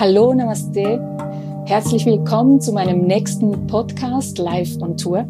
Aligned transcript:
Hallo, 0.00 0.32
Namaste. 0.32 0.98
Herzlich 1.66 2.06
willkommen 2.06 2.58
zu 2.58 2.72
meinem 2.72 3.06
nächsten 3.06 3.66
Podcast 3.66 4.38
Live 4.38 4.80
on 4.80 4.96
Tour. 4.96 5.26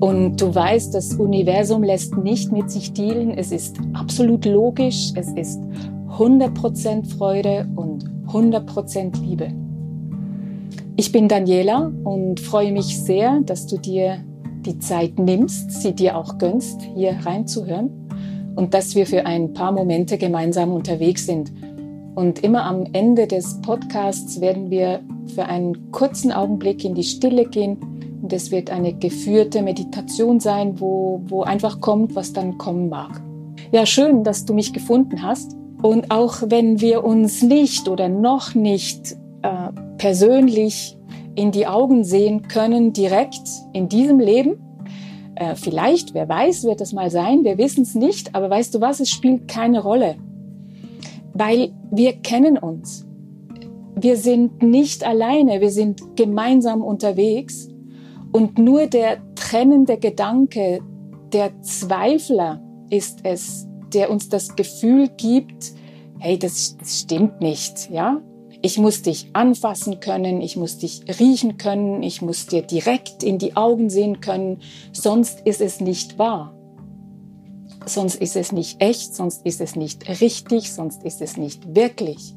Und 0.00 0.40
du 0.40 0.54
weißt, 0.54 0.94
das 0.94 1.12
Universum 1.12 1.82
lässt 1.82 2.16
nicht 2.16 2.50
mit 2.52 2.70
sich 2.70 2.94
dealen. 2.94 3.36
Es 3.36 3.52
ist 3.52 3.76
absolut 3.92 4.46
logisch. 4.46 5.12
Es 5.14 5.28
ist 5.32 5.60
100% 6.08 7.18
Freude 7.18 7.68
und 7.76 8.06
100% 8.28 9.20
Liebe. 9.20 9.52
Ich 10.96 11.12
bin 11.12 11.28
Daniela 11.28 11.92
und 12.04 12.40
freue 12.40 12.72
mich 12.72 12.98
sehr, 12.98 13.42
dass 13.42 13.66
du 13.66 13.76
dir 13.76 14.24
die 14.64 14.78
Zeit 14.78 15.18
nimmst, 15.18 15.70
sie 15.70 15.92
dir 15.92 16.16
auch 16.16 16.38
gönnst, 16.38 16.80
hier 16.96 17.18
reinzuhören 17.26 17.90
und 18.56 18.72
dass 18.72 18.94
wir 18.94 19.04
für 19.04 19.26
ein 19.26 19.52
paar 19.52 19.72
Momente 19.72 20.16
gemeinsam 20.16 20.72
unterwegs 20.72 21.26
sind 21.26 21.52
und 22.14 22.44
immer 22.44 22.64
am 22.64 22.84
Ende 22.92 23.26
des 23.26 23.60
Podcasts 23.62 24.40
werden 24.40 24.70
wir 24.70 25.00
für 25.34 25.46
einen 25.46 25.90
kurzen 25.92 26.30
Augenblick 26.30 26.84
in 26.84 26.94
die 26.94 27.04
Stille 27.04 27.46
gehen. 27.46 27.78
Und 28.22 28.32
es 28.32 28.50
wird 28.50 28.70
eine 28.70 28.92
geführte 28.92 29.62
Meditation 29.62 30.38
sein, 30.38 30.78
wo, 30.78 31.22
wo 31.26 31.42
einfach 31.42 31.80
kommt, 31.80 32.14
was 32.14 32.32
dann 32.32 32.58
kommen 32.58 32.88
mag. 32.88 33.22
Ja, 33.72 33.86
schön, 33.86 34.24
dass 34.24 34.44
du 34.44 34.52
mich 34.52 34.72
gefunden 34.72 35.22
hast. 35.22 35.56
Und 35.82 36.10
auch 36.10 36.42
wenn 36.46 36.80
wir 36.80 37.02
uns 37.02 37.42
nicht 37.42 37.88
oder 37.88 38.08
noch 38.08 38.54
nicht 38.54 39.16
äh, 39.42 39.72
persönlich 39.96 40.96
in 41.34 41.50
die 41.50 41.66
Augen 41.66 42.04
sehen 42.04 42.46
können, 42.46 42.92
direkt 42.92 43.48
in 43.72 43.88
diesem 43.88 44.20
Leben, 44.20 44.58
äh, 45.34 45.54
vielleicht, 45.54 46.12
wer 46.12 46.28
weiß, 46.28 46.64
wird 46.64 46.80
das 46.82 46.92
mal 46.92 47.10
sein, 47.10 47.42
wir 47.42 47.56
wissen 47.56 47.82
es 47.82 47.94
nicht, 47.94 48.34
aber 48.34 48.50
weißt 48.50 48.74
du 48.74 48.80
was, 48.82 49.00
es 49.00 49.08
spielt 49.08 49.48
keine 49.48 49.82
Rolle 49.82 50.16
weil 51.34 51.72
wir 51.90 52.14
kennen 52.14 52.58
uns. 52.58 53.06
Wir 53.94 54.16
sind 54.16 54.62
nicht 54.62 55.04
alleine, 55.06 55.60
wir 55.60 55.70
sind 55.70 56.16
gemeinsam 56.16 56.82
unterwegs 56.82 57.68
und 58.32 58.58
nur 58.58 58.86
der 58.86 59.18
trennende 59.34 59.98
Gedanke, 59.98 60.80
der 61.32 61.60
Zweifler 61.60 62.62
ist 62.90 63.20
es, 63.24 63.66
der 63.92 64.10
uns 64.10 64.28
das 64.28 64.56
Gefühl 64.56 65.08
gibt, 65.16 65.72
hey, 66.18 66.38
das, 66.38 66.76
das 66.78 67.00
stimmt 67.00 67.40
nicht, 67.40 67.90
ja? 67.90 68.20
Ich 68.64 68.78
muss 68.78 69.02
dich 69.02 69.28
anfassen 69.32 69.98
können, 69.98 70.40
ich 70.40 70.56
muss 70.56 70.78
dich 70.78 71.02
riechen 71.18 71.58
können, 71.58 72.02
ich 72.02 72.22
muss 72.22 72.46
dir 72.46 72.62
direkt 72.62 73.22
in 73.24 73.38
die 73.38 73.56
Augen 73.56 73.90
sehen 73.90 74.20
können, 74.20 74.60
sonst 74.92 75.40
ist 75.44 75.60
es 75.60 75.80
nicht 75.80 76.18
wahr 76.18 76.54
sonst 77.86 78.16
ist 78.16 78.36
es 78.36 78.52
nicht 78.52 78.82
echt, 78.82 79.14
sonst 79.14 79.44
ist 79.44 79.60
es 79.60 79.76
nicht 79.76 80.08
richtig, 80.20 80.72
sonst 80.72 81.02
ist 81.04 81.20
es 81.20 81.36
nicht 81.36 81.74
wirklich. 81.74 82.34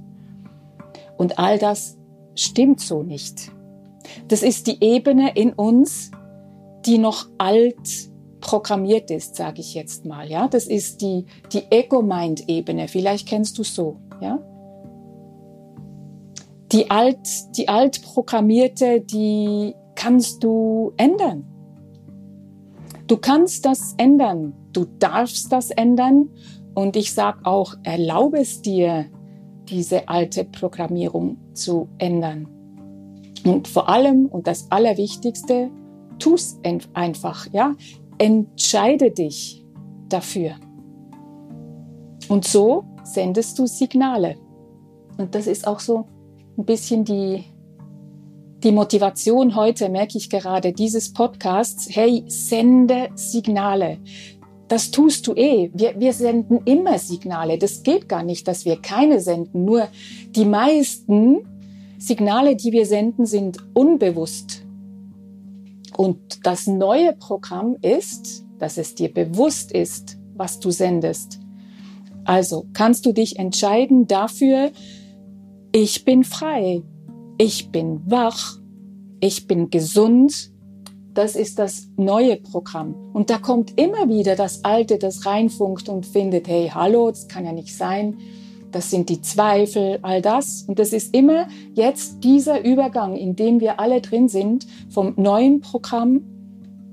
Und 1.18 1.40
all 1.40 1.58
das 1.58 1.98
stimmt 2.36 2.80
so 2.80 3.04
nicht. 3.04 3.52
Das 4.28 4.44
ist 4.44 4.68
die 4.68 4.84
Ebene 4.84 5.32
in 5.36 5.54
uns, 5.54 6.12
die 6.86 6.98
noch 6.98 7.28
alt 7.38 8.10
programmiert 8.42 9.10
ist, 9.10 9.36
sage 9.36 9.62
ich 9.62 9.74
jetzt 9.74 10.06
mal. 10.06 10.30
Ja, 10.30 10.48
das 10.48 10.68
ist 10.68 11.02
die 11.02 11.26
die 11.52 11.64
Ego-Mind-Ebene. 11.72 12.88
Vielleicht 12.88 13.28
kennst 13.28 13.58
du 13.58 13.64
so. 13.64 13.98
Ja, 14.22 14.40
die 16.72 16.92
alt 16.92 17.28
die 17.58 17.68
alt 17.68 18.02
programmierte, 18.04 19.02
die 19.02 19.74
kannst 19.96 20.44
du 20.44 20.94
ändern. 20.98 21.46
Du 23.08 23.18
kannst 23.18 23.66
das 23.66 23.96
ändern. 23.98 24.54
Du 24.76 24.86
darfst 25.00 25.52
das 25.52 25.72
ändern. 25.72 26.30
Und 26.74 26.98
ich 26.98 27.14
sage 27.14 27.46
auch, 27.46 27.76
erlaube 27.84 28.40
es 28.40 28.62
dir, 28.62 29.06
diese 29.70 30.10
alte 30.10 30.44
Programmierung 30.44 31.38
zu 31.54 31.88
ändern. 31.98 32.48
Und 33.46 33.68
vor 33.68 33.88
allem, 33.88 34.26
und 34.26 34.48
das 34.48 34.70
Allerwichtigste, 34.72 35.72
tu 36.20 36.34
es 36.34 36.60
einfach, 36.94 37.48
ja. 37.54 37.74
Entscheide 38.18 39.12
dich 39.12 39.66
dafür. 40.10 40.56
Und 42.28 42.46
so 42.46 42.84
sendest 43.04 43.60
du 43.60 43.68
Signale. 43.68 44.36
Und 45.18 45.36
das 45.36 45.48
ist 45.48 45.68
auch 45.68 45.80
so 45.80 46.08
ein 46.58 46.66
bisschen 46.66 47.06
die, 47.06 47.44
die 48.64 48.72
Motivation 48.72 49.56
heute, 49.56 49.90
merke 49.90 50.18
ich 50.18 50.30
gerade, 50.30 50.74
dieses 50.74 51.14
Podcasts, 51.14 51.88
hey, 51.90 52.24
sende 52.28 53.10
Signale. 53.16 54.00
Das 54.68 54.92
tust 54.92 55.28
du 55.28 55.34
eh. 55.34 55.70
Wir, 55.74 56.00
wir 56.00 56.14
senden 56.14 56.62
immer 56.66 56.98
Signale. 56.98 57.58
Das 57.58 57.84
geht 57.84 58.10
gar 58.10 58.24
nicht, 58.24 58.48
dass 58.48 58.66
wir 58.66 58.82
keine 58.82 59.20
senden. 59.20 59.64
Nur 59.64 59.88
die 60.36 60.46
meisten 60.46 61.40
Signale, 62.00 62.56
die 62.56 62.72
wir 62.72 62.86
senden, 62.86 63.26
sind 63.26 63.58
unbewusst. 63.74 64.66
Und 65.98 66.46
das 66.46 66.68
neue 66.68 67.14
Programm 67.14 67.78
ist, 67.82 68.46
dass 68.60 68.78
es 68.78 68.96
dir 68.96 69.14
bewusst 69.14 69.72
ist, 69.72 70.18
was 70.36 70.60
du 70.60 70.72
sendest. 70.72 71.40
Also 72.26 72.66
kannst 72.74 73.06
du 73.06 73.14
dich 73.14 73.38
entscheiden 73.38 74.08
dafür, 74.08 74.72
ich 75.72 76.06
bin 76.06 76.24
frei, 76.24 76.82
ich 77.38 77.72
bin 77.72 78.02
wach, 78.06 78.60
ich 79.20 79.48
bin 79.48 79.70
gesund. 79.70 80.52
Das 81.16 81.38
ist 81.38 81.60
das 81.60 81.88
neue 81.96 82.36
Programm. 82.36 82.94
Und 83.14 83.30
da 83.30 83.38
kommt 83.38 83.80
immer 83.80 84.10
wieder 84.10 84.36
das 84.36 84.66
Alte, 84.66 84.98
das 84.98 85.26
reinfunkt 85.26 85.88
und 85.88 86.06
findet, 86.06 86.50
hey, 86.50 86.70
hallo, 86.76 87.10
das 87.10 87.30
kann 87.30 87.46
ja 87.46 87.54
nicht 87.54 87.74
sein. 87.74 88.18
Das 88.72 88.92
sind 88.92 89.08
die 89.08 89.22
Zweifel, 89.22 90.00
all 90.02 90.22
das. 90.22 90.66
Und 90.68 90.78
das 90.78 90.92
ist 90.92 91.16
immer 91.16 91.48
jetzt 91.74 92.22
dieser 92.26 92.66
Übergang, 92.66 93.16
in 93.16 93.38
dem 93.38 93.62
wir 93.62 93.80
alle 93.80 94.02
drin 94.02 94.28
sind, 94.28 94.68
vom 94.90 95.14
neuen 95.16 95.62
Programm, 95.62 96.22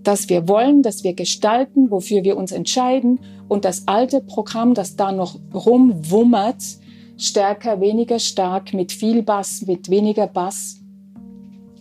das 0.04 0.28
wir 0.28 0.46
wollen, 0.46 0.82
das 0.82 1.02
wir 1.02 1.14
gestalten, 1.14 1.90
wofür 1.90 2.22
wir 2.22 2.36
uns 2.36 2.52
entscheiden, 2.52 3.18
und 3.48 3.64
das 3.64 3.88
alte 3.88 4.20
Programm, 4.20 4.74
das 4.74 4.94
da 4.94 5.10
noch 5.10 5.36
rumwummert, 5.52 6.62
stärker, 7.16 7.80
weniger 7.80 8.20
stark, 8.20 8.72
mit 8.72 8.92
viel 8.92 9.24
Bass, 9.24 9.62
mit 9.66 9.90
weniger 9.90 10.28
Bass. 10.28 10.80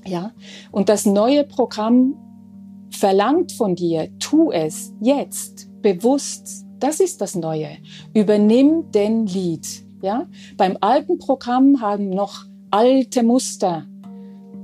Ja, 0.07 0.31
und 0.71 0.89
das 0.89 1.05
neue 1.05 1.43
Programm 1.43 2.15
verlangt 2.91 3.51
von 3.53 3.75
dir, 3.75 4.09
tu 4.19 4.51
es 4.51 4.93
jetzt, 5.01 5.69
bewusst. 5.81 6.65
Das 6.79 6.99
ist 6.99 7.21
das 7.21 7.35
Neue. 7.35 7.77
Übernimm 8.13 8.91
den 8.91 9.25
Lied. 9.25 9.67
Ja, 10.01 10.27
beim 10.57 10.77
alten 10.81 11.19
Programm 11.19 11.79
haben 11.79 12.09
noch 12.09 12.45
alte 12.71 13.23
Muster 13.23 13.85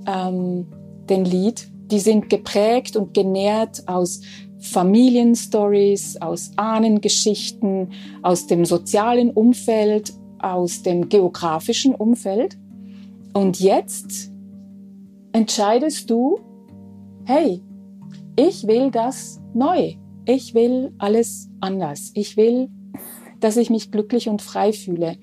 ähm, 0.07 0.65
den 1.09 1.25
Lied. 1.25 1.71
Die 1.91 1.99
sind 1.99 2.29
geprägt 2.29 2.95
und 2.95 3.13
genährt 3.13 3.87
aus 3.87 4.21
Familienstories, 4.59 6.17
aus 6.19 6.51
Ahnengeschichten, 6.55 7.89
aus 8.23 8.47
dem 8.47 8.65
sozialen 8.65 9.29
Umfeld, 9.29 10.13
aus 10.39 10.81
dem 10.81 11.09
geografischen 11.09 11.93
Umfeld. 11.93 12.57
Und 13.33 13.59
jetzt 13.59 14.31
entscheidest 15.31 16.09
du, 16.09 16.39
hey, 17.25 17.61
ich 18.37 18.65
will 18.67 18.91
das 18.91 19.41
neu. 19.53 19.95
Ich 20.25 20.53
will 20.53 20.93
alles 20.97 21.49
anders. 21.59 22.11
Ich 22.13 22.37
will, 22.37 22.69
dass 23.41 23.57
ich 23.57 23.69
mich 23.69 23.91
glücklich 23.91 24.29
und 24.29 24.41
frei 24.41 24.71
fühle. 24.71 25.17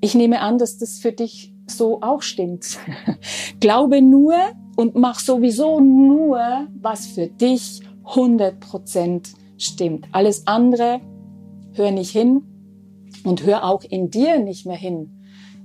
Ich 0.00 0.14
nehme 0.14 0.40
an, 0.40 0.58
dass 0.58 0.78
das 0.78 1.00
für 1.00 1.12
dich 1.12 1.52
so 1.66 2.00
auch 2.02 2.22
stimmt. 2.22 2.78
Glaube 3.60 4.00
nur 4.00 4.34
und 4.76 4.94
mach 4.94 5.18
sowieso 5.18 5.80
nur, 5.80 6.68
was 6.80 7.06
für 7.06 7.26
dich 7.26 7.80
100% 8.04 9.34
stimmt. 9.56 10.06
Alles 10.12 10.46
andere, 10.46 11.00
hör 11.74 11.90
nicht 11.90 12.10
hin, 12.10 12.42
und 13.24 13.44
hör 13.44 13.64
auch 13.64 13.82
in 13.84 14.10
dir 14.10 14.38
nicht 14.38 14.66
mehr 14.66 14.76
hin, 14.76 15.10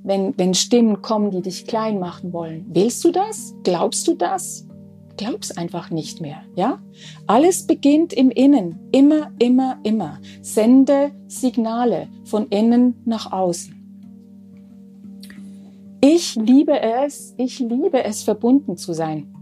wenn, 0.04 0.33
wenn 0.38 0.54
Stimmen 0.54 1.01
kommen, 1.01 1.31
die 1.31 1.42
dich 1.42 1.66
klein 1.66 2.00
machen 2.00 2.33
wollen. 2.33 2.66
Willst 2.69 3.04
du 3.04 3.12
das? 3.12 3.56
Glaubst 3.63 4.07
du 4.07 4.16
das? 4.16 4.68
Glaub's 5.18 5.51
einfach 5.51 5.92
nicht 5.92 6.21
mehr, 6.21 6.44
ja? 6.56 6.81
Alles 7.27 7.68
beginnt 7.68 8.13
im 8.13 8.31
Innen. 8.31 8.80
Immer, 8.92 9.31
immer, 9.39 9.80
immer. 9.83 10.19
Sende 10.42 11.12
Signale 11.27 12.07
von 12.25 12.48
innen 12.48 13.01
nach 13.06 13.31
außen. 13.31 13.80
Ich 16.01 16.36
liebe 16.36 16.80
es, 16.80 17.33
ich 17.38 17.60
liebe 17.60 18.04
es, 18.04 18.24
verbunden 18.24 18.75
zu 18.75 18.94
sein 18.94 19.33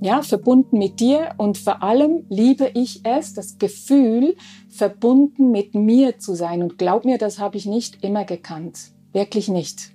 ja, 0.00 0.22
verbunden 0.22 0.78
mit 0.78 0.98
dir 0.98 1.34
und 1.36 1.58
vor 1.58 1.82
allem 1.82 2.24
liebe 2.30 2.70
ich 2.74 3.04
es, 3.04 3.34
das 3.34 3.58
Gefühl, 3.58 4.34
verbunden 4.68 5.50
mit 5.50 5.74
mir 5.74 6.18
zu 6.18 6.34
sein. 6.34 6.62
Und 6.62 6.78
glaub 6.78 7.04
mir, 7.04 7.18
das 7.18 7.38
habe 7.38 7.58
ich 7.58 7.66
nicht 7.66 8.02
immer 8.02 8.24
gekannt. 8.24 8.92
Wirklich 9.12 9.48
nicht. 9.48 9.92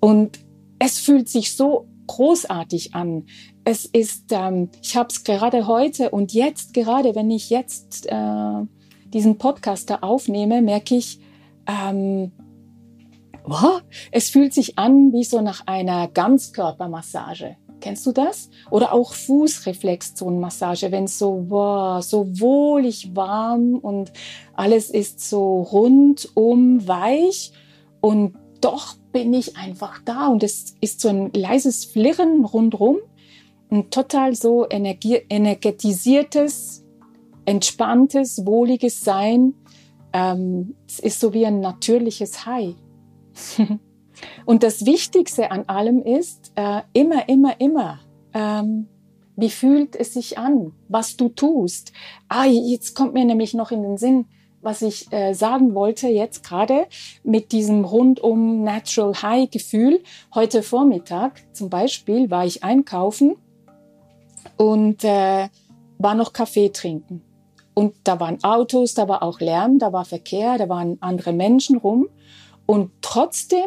Und 0.00 0.40
es 0.78 0.98
fühlt 0.98 1.28
sich 1.28 1.56
so 1.56 1.88
großartig 2.06 2.94
an. 2.94 3.24
Es 3.64 3.84
ist, 3.84 4.32
ähm, 4.32 4.70
ich 4.82 4.96
habe 4.96 5.08
es 5.10 5.22
gerade 5.22 5.66
heute 5.66 6.10
und 6.10 6.32
jetzt, 6.32 6.74
gerade 6.74 7.14
wenn 7.14 7.30
ich 7.30 7.48
jetzt 7.48 8.06
äh, 8.10 8.66
diesen 9.12 9.38
Podcast 9.38 9.88
da 9.90 9.98
aufnehme, 10.00 10.62
merke 10.62 10.96
ich, 10.96 11.20
ähm, 11.66 12.32
oh, 13.48 13.78
es 14.10 14.30
fühlt 14.30 14.52
sich 14.52 14.78
an 14.78 15.12
wie 15.12 15.24
so 15.24 15.40
nach 15.40 15.66
einer 15.66 16.08
Ganzkörpermassage. 16.08 17.56
Kennst 17.80 18.06
du 18.06 18.12
das? 18.12 18.48
Oder 18.70 18.92
auch 18.92 19.12
Fußreflexzonenmassage, 19.12 20.92
wenn 20.92 21.04
es 21.04 21.18
so, 21.18 21.46
wow, 21.48 22.02
so 22.02 22.26
wohlig 22.40 23.14
warm 23.14 23.74
und 23.74 24.12
alles 24.54 24.90
ist 24.90 25.28
so 25.28 25.62
rundum 25.62 26.86
weich 26.86 27.52
und 28.00 28.36
doch 28.60 28.94
bin 29.12 29.34
ich 29.34 29.56
einfach 29.56 30.00
da 30.04 30.28
und 30.28 30.42
es 30.42 30.76
ist 30.80 31.00
so 31.00 31.08
ein 31.08 31.32
leises 31.32 31.84
Flirren 31.84 32.44
rundrum 32.44 32.98
ein 33.72 33.90
total 33.90 34.34
so 34.34 34.66
energetisiertes, 34.68 36.84
entspanntes, 37.46 38.44
wohliges 38.46 39.00
Sein. 39.00 39.54
Ähm, 40.12 40.74
es 40.86 40.98
ist 41.00 41.20
so 41.20 41.32
wie 41.32 41.46
ein 41.46 41.60
natürliches 41.60 42.44
High. 42.44 42.74
Und 44.44 44.62
das 44.62 44.84
Wichtigste 44.84 45.50
an 45.50 45.64
allem 45.68 46.02
ist, 46.02 46.52
äh, 46.54 46.82
immer, 46.92 47.26
immer, 47.28 47.58
immer, 47.60 48.00
ähm, 48.34 48.88
wie 49.36 49.48
fühlt 49.48 49.96
es 49.96 50.12
sich 50.12 50.36
an, 50.38 50.74
was 50.88 51.16
du 51.16 51.30
tust? 51.30 51.94
Ah, 52.28 52.44
jetzt 52.44 52.94
kommt 52.94 53.14
mir 53.14 53.24
nämlich 53.24 53.54
noch 53.54 53.70
in 53.70 53.82
den 53.82 53.96
Sinn, 53.96 54.26
was 54.60 54.82
ich 54.82 55.10
äh, 55.12 55.32
sagen 55.32 55.74
wollte 55.74 56.08
jetzt 56.08 56.44
gerade 56.44 56.88
mit 57.24 57.52
diesem 57.52 57.86
rundum 57.86 58.62
Natural 58.62 59.14
High 59.22 59.50
Gefühl. 59.50 60.02
Heute 60.34 60.62
Vormittag 60.62 61.42
zum 61.52 61.70
Beispiel 61.70 62.30
war 62.30 62.44
ich 62.44 62.62
einkaufen 62.62 63.36
und 64.56 65.04
äh, 65.04 65.48
war 65.98 66.14
noch 66.14 66.32
Kaffee 66.32 66.70
trinken. 66.70 67.22
Und 67.74 67.94
da 68.04 68.20
waren 68.20 68.42
Autos, 68.44 68.94
da 68.94 69.08
war 69.08 69.22
auch 69.22 69.40
Lärm, 69.40 69.78
da 69.78 69.92
war 69.92 70.04
Verkehr, 70.04 70.58
da 70.58 70.68
waren 70.68 70.98
andere 71.00 71.32
Menschen 71.32 71.78
rum. 71.78 72.08
Und 72.66 72.90
trotzdem 73.00 73.66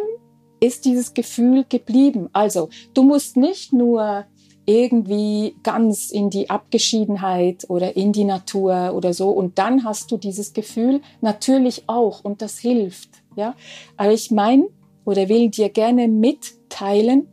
ist 0.60 0.86
dieses 0.86 1.14
Gefühl 1.14 1.66
geblieben. 1.68 2.30
Also 2.34 2.70
du 2.94 3.04
musst 3.04 3.38
nicht 3.38 3.74
nur 3.74 4.26
irgendwie 4.66 5.56
ganz 5.64 6.10
in 6.10 6.30
die 6.30 6.50
Abgeschiedenheit 6.50 7.70
oder 7.70 7.96
in 7.96 8.12
die 8.12 8.24
Natur 8.24 8.94
oder 8.96 9.14
so 9.14 9.30
und 9.30 9.60
dann 9.60 9.84
hast 9.84 10.12
du 10.12 10.18
dieses 10.18 10.54
Gefühl 10.54 11.02
natürlich 11.22 11.84
auch 11.88 12.24
und 12.24 12.42
das 12.42 12.58
hilft, 12.58 13.10
ja. 13.36 13.54
Aber 13.96 14.12
ich 14.12 14.32
meine 14.32 14.68
oder 15.04 15.30
will 15.30 15.50
dir 15.50 15.70
gerne 15.70 16.08
mitteilen, 16.08 17.28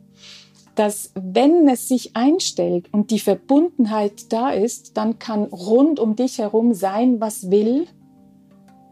dass 0.75 1.11
wenn 1.15 1.67
es 1.67 1.87
sich 1.87 2.15
einstellt 2.15 2.91
und 2.91 3.11
die 3.11 3.19
Verbundenheit 3.19 4.31
da 4.33 4.49
ist, 4.49 4.97
dann 4.97 5.19
kann 5.19 5.43
rund 5.45 5.99
um 5.99 6.15
dich 6.15 6.39
herum 6.39 6.73
sein, 6.73 7.21
was 7.21 7.51
will. 7.51 7.87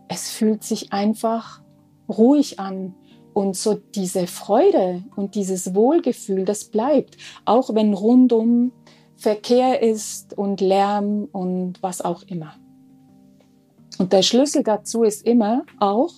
Es 0.08 0.30
fühlt 0.30 0.64
sich 0.64 0.94
einfach 0.94 1.62
ruhig 2.08 2.60
an. 2.60 2.96
Und 3.34 3.56
so 3.56 3.76
diese 3.76 4.28
Freude 4.28 5.04
und 5.16 5.36
dieses 5.36 5.74
Wohlgefühl, 5.74 6.44
das 6.44 6.66
bleibt, 6.66 7.16
auch 7.46 7.74
wenn 7.74 7.94
rundum 7.94 8.74
Verkehr 9.16 9.82
ist 9.82 10.38
und 10.38 10.60
Lärm 10.60 11.30
und 11.32 11.82
was 11.82 12.02
auch 12.02 12.24
immer. 12.24 12.56
Und 14.00 14.14
der 14.14 14.24
Schlüssel 14.24 14.64
dazu 14.64 15.04
ist 15.04 15.26
immer 15.26 15.64
auch, 15.80 16.12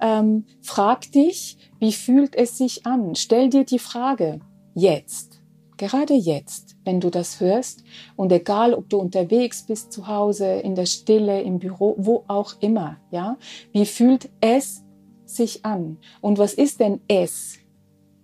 ähm, 0.00 0.46
frag 0.62 1.10
dich, 1.12 1.58
wie 1.80 1.92
fühlt 1.92 2.34
es 2.36 2.56
sich 2.56 2.86
an? 2.86 3.14
Stell 3.14 3.50
dir 3.50 3.64
die 3.64 3.78
Frage, 3.78 4.40
jetzt, 4.74 5.40
gerade 5.76 6.14
jetzt, 6.14 6.76
wenn 6.84 7.00
du 7.00 7.10
das 7.10 7.40
hörst 7.40 7.84
und 8.16 8.32
egal, 8.32 8.74
ob 8.74 8.88
du 8.88 8.98
unterwegs 8.98 9.64
bist, 9.66 9.92
zu 9.92 10.06
Hause, 10.06 10.46
in 10.46 10.74
der 10.74 10.86
Stille, 10.86 11.42
im 11.42 11.58
Büro, 11.58 11.94
wo 11.98 12.24
auch 12.28 12.54
immer, 12.60 12.98
ja, 13.10 13.36
wie 13.72 13.86
fühlt 13.86 14.28
es 14.40 14.84
sich 15.24 15.64
an? 15.64 15.98
Und 16.20 16.38
was 16.38 16.54
ist 16.54 16.80
denn 16.80 17.00
es? 17.08 17.56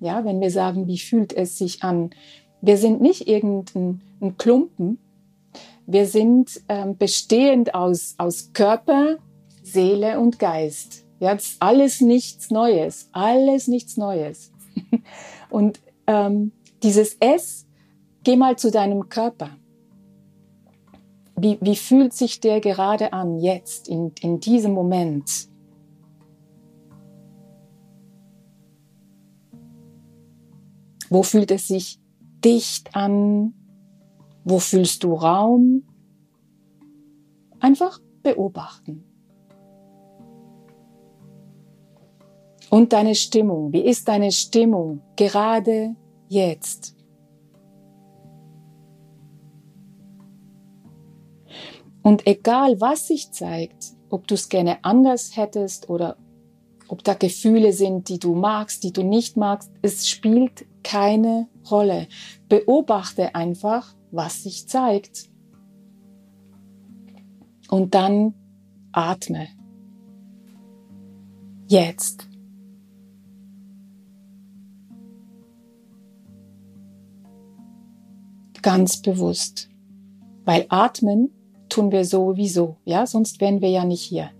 Ja, 0.00 0.24
wenn 0.24 0.40
wir 0.40 0.50
sagen, 0.50 0.86
wie 0.86 0.98
fühlt 0.98 1.32
es 1.32 1.58
sich 1.58 1.82
an? 1.82 2.10
Wir 2.60 2.76
sind 2.76 3.00
nicht 3.00 3.28
irgendein 3.28 4.00
Klumpen. 4.38 4.98
Wir 5.86 6.06
sind 6.06 6.60
ähm, 6.68 6.96
bestehend 6.96 7.74
aus, 7.74 8.14
aus 8.18 8.52
Körper, 8.52 9.16
Seele 9.62 10.20
und 10.20 10.38
Geist. 10.38 11.04
Ja, 11.18 11.36
alles 11.58 12.00
nichts 12.00 12.50
Neues. 12.50 13.08
Alles 13.12 13.66
nichts 13.66 13.96
Neues. 13.96 14.52
und 15.50 15.80
ähm, 16.10 16.52
dieses 16.82 17.14
S, 17.20 17.66
geh 18.24 18.34
mal 18.34 18.58
zu 18.58 18.72
deinem 18.72 19.08
Körper. 19.08 19.50
Wie, 21.36 21.56
wie 21.60 21.76
fühlt 21.76 22.12
sich 22.12 22.40
der 22.40 22.60
gerade 22.60 23.12
an, 23.12 23.38
jetzt, 23.38 23.88
in, 23.88 24.12
in 24.20 24.40
diesem 24.40 24.72
Moment? 24.72 25.48
Wo 31.08 31.22
fühlt 31.22 31.50
es 31.52 31.68
sich 31.68 32.00
dicht 32.44 32.94
an? 32.94 33.54
Wo 34.44 34.58
fühlst 34.58 35.04
du 35.04 35.14
Raum? 35.14 35.84
Einfach 37.60 38.00
beobachten. 38.22 39.04
Und 42.70 42.92
deine 42.92 43.14
Stimmung. 43.14 43.72
Wie 43.72 43.84
ist 43.84 44.08
deine 44.08 44.32
Stimmung 44.32 45.02
gerade 45.16 45.96
jetzt? 46.28 46.96
Und 52.02 52.26
egal 52.26 52.80
was 52.80 53.08
sich 53.08 53.32
zeigt, 53.32 53.92
ob 54.08 54.26
du 54.26 54.34
es 54.34 54.48
gerne 54.48 54.84
anders 54.84 55.36
hättest 55.36 55.90
oder 55.90 56.16
ob 56.88 57.04
da 57.04 57.14
Gefühle 57.14 57.72
sind, 57.72 58.08
die 58.08 58.18
du 58.18 58.34
magst, 58.34 58.82
die 58.82 58.92
du 58.92 59.02
nicht 59.02 59.36
magst, 59.36 59.70
es 59.82 60.08
spielt 60.08 60.66
keine 60.82 61.48
Rolle. 61.70 62.08
Beobachte 62.48 63.34
einfach, 63.34 63.94
was 64.10 64.42
sich 64.42 64.68
zeigt. 64.68 65.30
Und 67.68 67.94
dann 67.94 68.34
atme. 68.92 69.48
Jetzt. 71.68 72.29
Ganz 78.62 79.02
bewusst. 79.02 79.68
Weil 80.44 80.66
atmen 80.68 81.30
tun 81.68 81.92
wir 81.92 82.04
sowieso, 82.04 82.76
ja, 82.84 83.06
sonst 83.06 83.40
wären 83.40 83.60
wir 83.60 83.70
ja 83.70 83.84
nicht 83.84 84.02
hier. 84.02 84.30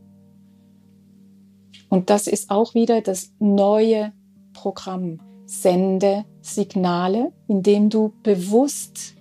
Und 1.88 2.10
das 2.10 2.26
ist 2.26 2.50
auch 2.50 2.74
wieder 2.74 3.00
das 3.00 3.32
neue 3.38 4.12
Programm. 4.52 5.20
Sende 5.46 6.24
Signale, 6.40 7.32
indem 7.48 7.90
du 7.90 8.12
bewusst 8.22 9.16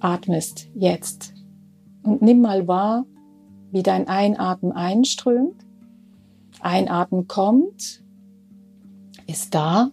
atmest 0.00 0.68
jetzt. 0.74 1.34
Und 2.02 2.22
nimm 2.22 2.40
mal 2.40 2.66
wahr, 2.66 3.06
wie 3.70 3.82
dein 3.82 4.08
Einatmen 4.08 4.72
einströmt. 4.72 5.64
Einatmen 6.60 7.28
kommt, 7.28 8.02
ist 9.26 9.54
da 9.54 9.90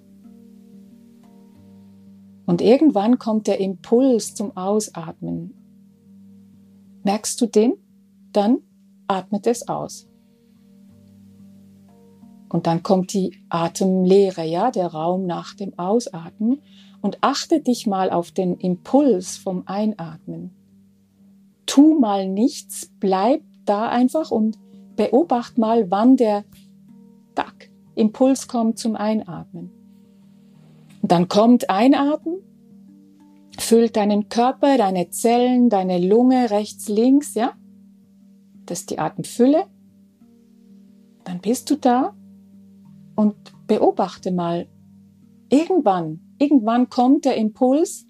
und 2.48 2.62
irgendwann 2.62 3.20
kommt 3.20 3.46
der 3.46 3.60
Impuls 3.60 4.34
zum 4.34 4.56
Ausatmen. 4.56 5.54
Merkst 7.04 7.40
du 7.42 7.46
den? 7.46 7.74
Dann 8.32 8.60
atmet 9.08 9.46
es 9.46 9.68
aus. 9.68 10.08
Und 12.50 12.66
dann 12.66 12.82
kommt 12.84 13.14
die 13.14 13.36
Atemlehre, 13.50 14.46
ja, 14.46 14.72
der 14.72 14.88
Raum 14.88 15.26
nach 15.26 15.54
dem 15.54 15.78
Ausatmen. 15.78 16.62
Und 17.02 17.18
achte 17.22 17.60
dich 17.60 17.86
mal 17.86 18.10
auf 18.10 18.32
den 18.32 18.56
Impuls 18.56 19.38
vom 19.38 19.64
Einatmen. 19.68 20.56
Tu 21.66 22.00
mal 22.00 22.28
nichts, 22.30 22.90
bleib 23.00 23.44
da 23.66 23.90
einfach 23.90 24.32
und 24.32 24.58
beobacht 24.96 25.58
mal, 25.58 25.92
wann 25.92 26.16
der 26.16 26.46
Impuls 27.96 28.48
kommt 28.48 28.78
zum 28.80 28.96
Einatmen. 28.96 29.77
Dann 31.08 31.30
kommt 31.30 31.70
Einatmen, 31.70 32.40
füllt 33.58 33.96
deinen 33.96 34.28
Körper, 34.28 34.78
deine 34.78 35.10
Zellen, 35.10 35.70
deine 35.70 36.06
Lunge 36.06 36.52
rechts, 36.52 36.90
links, 36.90 37.34
ja? 37.34 37.54
Das 38.66 38.82
ist 38.82 38.90
die 38.90 39.00
Atemfülle. 39.00 39.68
Dann 41.24 41.40
bist 41.40 41.70
du 41.70 41.78
da 41.78 42.14
und 43.16 43.36
beobachte 43.68 44.34
mal. 44.34 44.68
Irgendwann, 45.50 46.20
irgendwann 46.40 46.90
kommt 46.90 47.24
der 47.24 47.38
Impuls, 47.38 48.06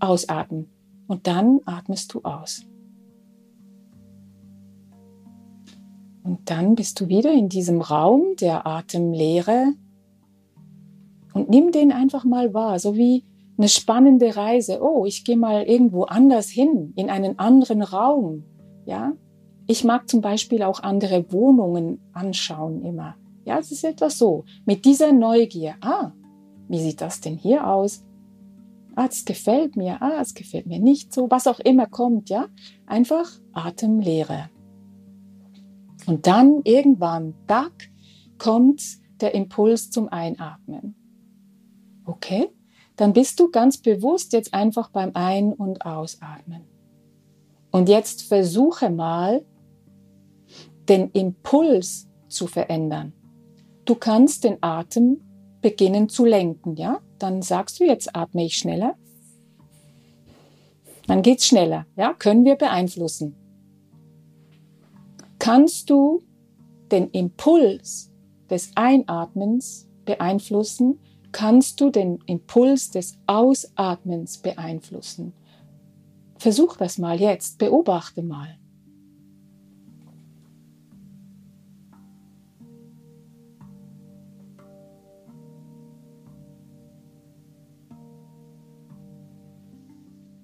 ausatmen. 0.00 0.70
Und 1.06 1.26
dann 1.26 1.60
atmest 1.66 2.14
du 2.14 2.22
aus. 2.22 2.62
Und 6.22 6.48
dann 6.48 6.74
bist 6.74 6.98
du 7.00 7.08
wieder 7.08 7.32
in 7.32 7.50
diesem 7.50 7.82
Raum 7.82 8.34
der 8.40 8.66
Atemlehre, 8.66 9.74
und 11.34 11.50
nimm 11.50 11.72
den 11.72 11.92
einfach 11.92 12.24
mal 12.24 12.54
wahr, 12.54 12.78
so 12.78 12.96
wie 12.96 13.24
eine 13.58 13.68
spannende 13.68 14.36
Reise. 14.36 14.80
Oh, 14.82 15.04
ich 15.04 15.24
gehe 15.24 15.36
mal 15.36 15.64
irgendwo 15.64 16.04
anders 16.04 16.48
hin, 16.48 16.92
in 16.96 17.10
einen 17.10 17.38
anderen 17.38 17.82
Raum. 17.82 18.44
Ja, 18.86 19.12
ich 19.66 19.84
mag 19.84 20.08
zum 20.08 20.20
Beispiel 20.20 20.62
auch 20.62 20.80
andere 20.80 21.30
Wohnungen 21.32 22.00
anschauen 22.12 22.82
immer. 22.82 23.16
Ja, 23.44 23.58
es 23.58 23.70
ist 23.72 23.84
etwas 23.84 24.18
so. 24.18 24.44
Mit 24.64 24.84
dieser 24.84 25.12
Neugier. 25.12 25.74
Ah, 25.80 26.12
wie 26.68 26.80
sieht 26.80 27.00
das 27.00 27.20
denn 27.20 27.36
hier 27.36 27.66
aus? 27.66 28.04
Ah, 28.96 29.06
es 29.10 29.24
gefällt 29.24 29.76
mir. 29.76 30.00
Ah, 30.00 30.20
es 30.20 30.34
gefällt 30.34 30.66
mir 30.66 30.78
nicht 30.78 31.12
so. 31.12 31.30
Was 31.30 31.46
auch 31.46 31.60
immer 31.60 31.86
kommt, 31.86 32.30
ja. 32.30 32.46
Einfach 32.86 33.28
Atemlehre. 33.52 34.50
Und 36.06 36.26
dann 36.26 36.60
irgendwann, 36.64 37.34
tack, 37.46 37.72
kommt 38.38 38.82
der 39.20 39.34
Impuls 39.34 39.90
zum 39.90 40.08
Einatmen. 40.08 40.94
Okay? 42.04 42.50
Dann 42.96 43.12
bist 43.12 43.40
du 43.40 43.50
ganz 43.50 43.78
bewusst 43.78 44.32
jetzt 44.32 44.54
einfach 44.54 44.90
beim 44.90 45.10
Ein- 45.14 45.52
und 45.52 45.84
Ausatmen. 45.84 46.62
Und 47.70 47.88
jetzt 47.88 48.22
versuche 48.22 48.90
mal, 48.90 49.44
den 50.88 51.10
Impuls 51.10 52.08
zu 52.28 52.46
verändern. 52.46 53.12
Du 53.84 53.94
kannst 53.94 54.44
den 54.44 54.58
Atem 54.62 55.20
beginnen 55.60 56.08
zu 56.08 56.24
lenken, 56.24 56.76
ja? 56.76 57.00
Dann 57.18 57.42
sagst 57.42 57.80
du 57.80 57.84
jetzt 57.84 58.14
atme 58.14 58.44
ich 58.44 58.56
schneller. 58.56 58.96
Dann 61.06 61.22
geht's 61.22 61.46
schneller, 61.46 61.86
ja? 61.96 62.14
Können 62.14 62.44
wir 62.44 62.56
beeinflussen. 62.56 63.34
Kannst 65.38 65.90
du 65.90 66.22
den 66.90 67.10
Impuls 67.10 68.12
des 68.50 68.70
Einatmens 68.74 69.88
beeinflussen, 70.04 70.98
kannst 71.34 71.80
du 71.80 71.90
den 71.90 72.20
Impuls 72.26 72.92
des 72.92 73.18
Ausatmens 73.26 74.38
beeinflussen. 74.38 75.32
Versuch 76.38 76.76
das 76.76 76.96
mal 76.96 77.20
jetzt, 77.20 77.58
beobachte 77.58 78.22
mal. 78.22 78.56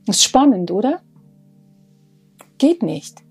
Ist 0.09 0.25
spannend, 0.25 0.73
oder? 0.73 1.00
Geht 2.59 2.82
nicht. 2.82 3.23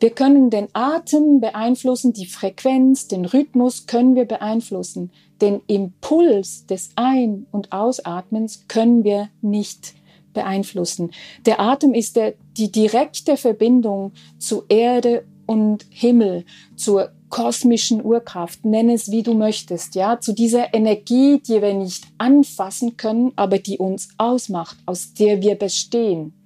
Wir 0.00 0.10
können 0.10 0.48
den 0.48 0.68
Atem 0.74 1.40
beeinflussen, 1.40 2.12
die 2.12 2.26
Frequenz, 2.26 3.08
den 3.08 3.24
Rhythmus 3.24 3.86
können 3.86 4.14
wir 4.14 4.26
beeinflussen. 4.26 5.10
Den 5.40 5.60
Impuls 5.66 6.66
des 6.66 6.90
Ein- 6.94 7.46
und 7.50 7.72
Ausatmens 7.72 8.66
können 8.68 9.02
wir 9.02 9.28
nicht 9.40 9.94
beeinflussen. 10.34 11.10
Der 11.46 11.58
Atem 11.58 11.94
ist 11.94 12.14
der, 12.14 12.34
die 12.56 12.70
direkte 12.70 13.36
Verbindung 13.36 14.12
zu 14.38 14.62
Erde 14.68 15.24
und 15.46 15.84
Himmel, 15.90 16.44
zur 16.76 17.10
kosmischen 17.28 18.04
Urkraft, 18.04 18.64
nenn 18.64 18.90
es 18.90 19.10
wie 19.10 19.24
du 19.24 19.34
möchtest, 19.34 19.96
ja, 19.96 20.20
zu 20.20 20.32
dieser 20.32 20.72
Energie, 20.74 21.40
die 21.40 21.60
wir 21.60 21.74
nicht 21.74 22.04
anfassen 22.18 22.96
können, 22.96 23.32
aber 23.34 23.58
die 23.58 23.78
uns 23.78 24.10
ausmacht, 24.16 24.76
aus 24.86 25.12
der 25.14 25.42
wir 25.42 25.56
bestehen 25.56 26.37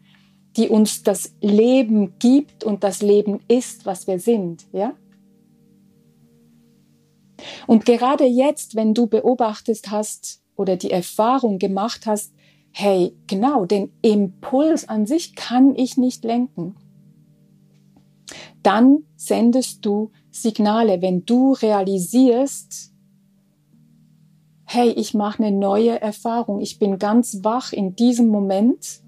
die 0.57 0.69
uns 0.69 1.03
das 1.03 1.35
Leben 1.41 2.19
gibt 2.19 2.65
und 2.65 2.85
das 2.85 3.01
Leben 3.03 3.41
ist, 3.49 3.87
was 3.87 4.07
wir 4.07 4.19
sind, 4.19 4.67
ja? 4.73 4.95
Und 7.67 7.85
gerade 7.85 8.25
jetzt, 8.25 8.77
wenn 8.77 8.95
du 8.95 9.07
beobachtest 9.07 9.91
hast 9.91 10.43
oder 10.57 10.77
die 10.77 10.91
Erfahrung 10.91 11.59
gemacht 11.59 12.07
hast, 12.07 12.33
hey, 12.71 13.15
genau, 13.27 13.65
den 13.67 13.93
Impuls 14.03 14.89
an 14.89 15.07
sich 15.07 15.35
kann 15.35 15.75
ich 15.75 15.97
nicht 15.97 16.25
lenken, 16.25 16.77
dann 18.63 19.05
sendest 19.17 19.85
du 19.85 20.11
Signale, 20.31 21.03
wenn 21.03 21.25
du 21.25 21.53
realisierst, 21.53 22.93
hey, 24.65 24.89
ich 24.91 25.13
mache 25.13 25.43
eine 25.45 25.57
neue 25.57 26.01
Erfahrung, 26.01 26.61
ich 26.61 26.79
bin 26.79 26.99
ganz 26.99 27.43
wach 27.43 27.73
in 27.73 27.95
diesem 27.95 28.29
Moment 28.29 29.02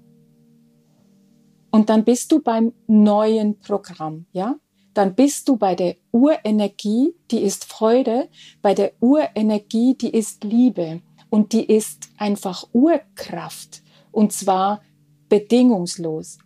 und 1.75 1.89
dann 1.89 2.05
bist 2.05 2.31
du 2.31 2.39
beim 2.41 2.71
neuen 2.87 3.59
Programm, 3.59 4.27
ja? 4.31 4.55
Dann 4.93 5.13
bist 5.13 5.49
du 5.49 5.57
bei 5.57 5.75
der 5.75 5.97
Urenergie, 6.13 7.13
die 7.29 7.39
ist 7.39 7.65
Freude, 7.65 8.29
bei 8.61 8.73
der 8.73 8.93
Urenergie, 9.01 9.93
die 9.93 10.09
ist 10.09 10.45
Liebe 10.45 11.01
und 11.29 11.51
die 11.51 11.65
ist 11.65 12.07
einfach 12.17 12.65
Urkraft 12.71 13.83
und 14.13 14.31
zwar 14.31 14.83
bedingungslos. 15.27 16.37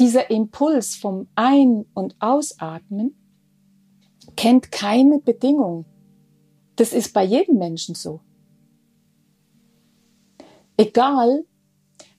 Dieser 0.00 0.30
Impuls 0.30 0.96
vom 0.96 1.28
Ein- 1.36 1.86
und 1.94 2.16
Ausatmen 2.18 3.14
kennt 4.36 4.72
keine 4.72 5.20
Bedingung. 5.20 5.84
Das 6.74 6.92
ist 6.92 7.12
bei 7.12 7.22
jedem 7.22 7.58
Menschen 7.58 7.94
so. 7.94 8.20
Egal, 10.76 11.44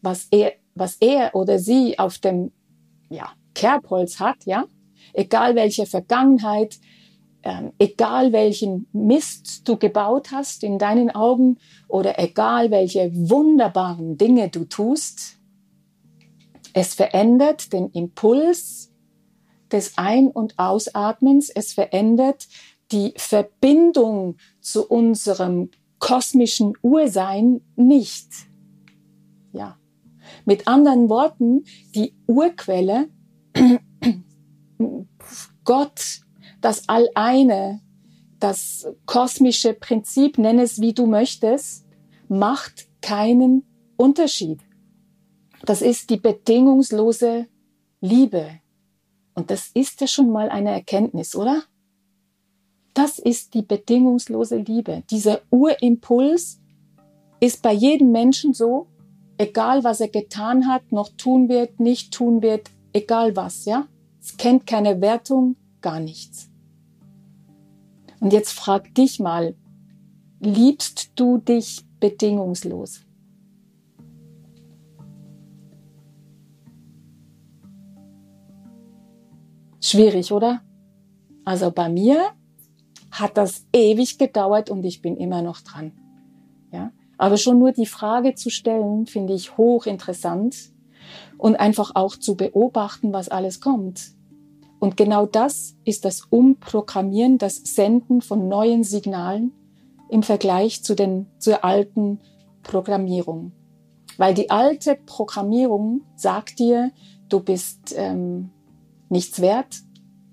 was 0.02 0.30
er 0.32 0.54
was 0.80 0.96
er 1.00 1.36
oder 1.36 1.60
sie 1.60 2.00
auf 2.00 2.18
dem 2.18 2.52
ja, 3.10 3.32
Kerbholz 3.54 4.20
hat, 4.20 4.46
ja, 4.46 4.66
egal 5.14 5.56
welche 5.56 5.86
Vergangenheit, 5.86 6.80
ähm, 7.44 7.72
egal 7.80 8.34
welchen 8.34 8.88
Mist 8.92 9.68
du 9.68 9.78
gebaut 9.78 10.32
hast 10.32 10.64
in 10.64 10.80
deinen 10.80 11.10
Augen 11.12 11.58
oder 11.88 12.20
egal 12.20 12.72
welche 12.72 13.12
wunderbaren 13.14 14.18
Dinge 14.18 14.50
du 14.50 14.66
tust, 14.66 15.38
es 16.74 16.94
verändert 16.94 17.74
den 17.74 17.90
Impuls 17.90 18.92
des 19.72 19.98
Ein- 19.98 20.28
und 20.28 20.60
Ausatmens, 20.60 21.50
es 21.50 21.74
verändert 21.74 22.48
die 22.92 23.14
Verbindung 23.18 24.38
zu 24.62 24.88
unserem 24.88 25.72
kosmischen 26.00 26.74
Ursein 26.82 27.62
nicht. 27.76 28.30
Ja, 29.52 29.78
mit 30.46 30.68
anderen 30.68 31.10
Worten, 31.10 31.64
die 31.96 32.14
Urquelle, 32.28 33.10
Gott, 35.64 36.22
das 36.62 36.88
Alleine, 36.88 37.82
das 38.40 38.88
kosmische 39.06 39.74
Prinzip, 39.74 40.38
nenn 40.38 40.60
es 40.60 40.80
wie 40.80 40.94
du 40.94 41.06
möchtest, 41.06 41.86
macht 42.28 42.88
keinen 43.02 43.64
Unterschied. 43.98 44.60
Das 45.66 45.82
ist 45.82 46.10
die 46.10 46.18
bedingungslose 46.18 47.48
Liebe. 48.00 48.60
Und 49.34 49.52
das 49.52 49.70
ist 49.74 50.02
ja 50.02 50.08
schon 50.08 50.32
mal 50.32 50.50
eine 50.50 50.72
Erkenntnis, 50.72 51.36
oder? 51.36 51.64
Das 52.94 53.20
ist 53.20 53.54
die 53.54 53.62
bedingungslose 53.62 54.58
Liebe. 54.58 55.04
Dieser 55.12 55.42
Urimpuls 55.52 56.60
ist 57.40 57.62
bei 57.62 57.74
jedem 57.74 58.12
Menschen 58.12 58.54
so 58.54 58.88
egal 59.38 59.84
was 59.84 60.00
er 60.00 60.10
getan 60.10 60.68
hat, 60.68 60.92
noch 60.92 61.10
tun 61.10 61.50
wird, 61.50 61.80
nicht 61.80 62.14
tun 62.14 62.42
wird, 62.42 62.70
egal 62.94 63.36
was, 63.36 63.66
ja? 63.66 63.88
Es 64.20 64.38
kennt 64.38 64.68
keine 64.68 65.02
Wertung, 65.02 65.56
gar 65.82 66.00
nichts. 66.00 66.50
Und 68.20 68.34
jetzt 68.34 68.52
frag 68.52 68.94
dich 68.96 69.20
mal, 69.20 69.56
liebst 70.40 71.12
du 71.16 71.38
dich 71.38 71.86
bedingungslos? 72.00 73.02
Schwierig, 79.80 80.32
oder? 80.32 80.62
Also 81.46 81.72
bei 81.72 81.88
mir 81.88 82.32
hat 83.12 83.38
das 83.38 83.66
ewig 83.72 84.18
gedauert 84.18 84.70
und 84.70 84.84
ich 84.84 85.02
bin 85.02 85.16
immer 85.16 85.42
noch 85.42 85.62
dran. 85.62 85.94
Aber 87.18 87.38
schon 87.38 87.60
nur 87.60 87.72
die 87.72 87.86
Frage 87.86 88.36
zu 88.36 88.50
stellen, 88.50 89.08
finde 89.08 89.34
ich 89.34 89.58
hochinteressant 89.58 90.56
und 91.38 91.56
einfach 91.56 91.92
auch 91.96 92.16
zu 92.16 92.36
beobachten, 92.36 93.14
was 93.14 93.30
alles 93.30 93.60
kommt. 93.60 94.12
Und 94.80 94.98
genau 94.98 95.26
das 95.26 95.76
ist 95.86 96.06
das 96.06 96.22
Umprogrammieren, 96.30 97.38
das 97.38 97.56
Senden 97.56 98.22
von 98.22 98.48
neuen 98.48 98.84
Signalen 98.84 99.52
im 100.10 100.24
Vergleich 100.24 100.84
zu 100.84 100.96
den, 100.96 101.28
zur 101.40 101.64
alten 101.66 102.20
Programmierung. 102.64 103.54
Weil 104.18 104.34
die 104.34 104.50
alte 104.50 104.96
Programmierung 105.06 106.02
sagt 106.16 106.60
dir, 106.60 106.92
du 107.30 107.40
bist 107.40 107.94
ähm, 107.96 108.52
nichts 109.10 109.42
wert, 109.42 109.78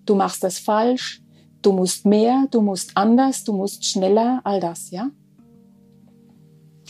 du 0.06 0.14
machst 0.14 0.44
das 0.44 0.58
falsch, 0.58 1.22
du 1.62 1.72
musst 1.72 2.04
mehr, 2.04 2.46
du 2.50 2.60
musst 2.60 2.96
anders, 2.96 3.44
du 3.44 3.54
musst 3.54 3.84
schneller, 3.84 4.40
all 4.44 4.60
das, 4.60 4.90
ja? 4.90 5.10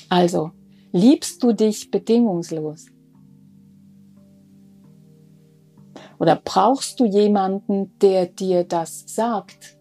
Also, 0.08 0.50
liebst 0.92 1.42
du 1.42 1.52
dich 1.52 1.90
bedingungslos? 1.90 2.86
Oder 6.18 6.40
brauchst 6.42 7.00
du 7.00 7.04
jemanden, 7.04 7.98
der 7.98 8.26
dir 8.26 8.64
das 8.64 9.04
sagt? 9.06 9.76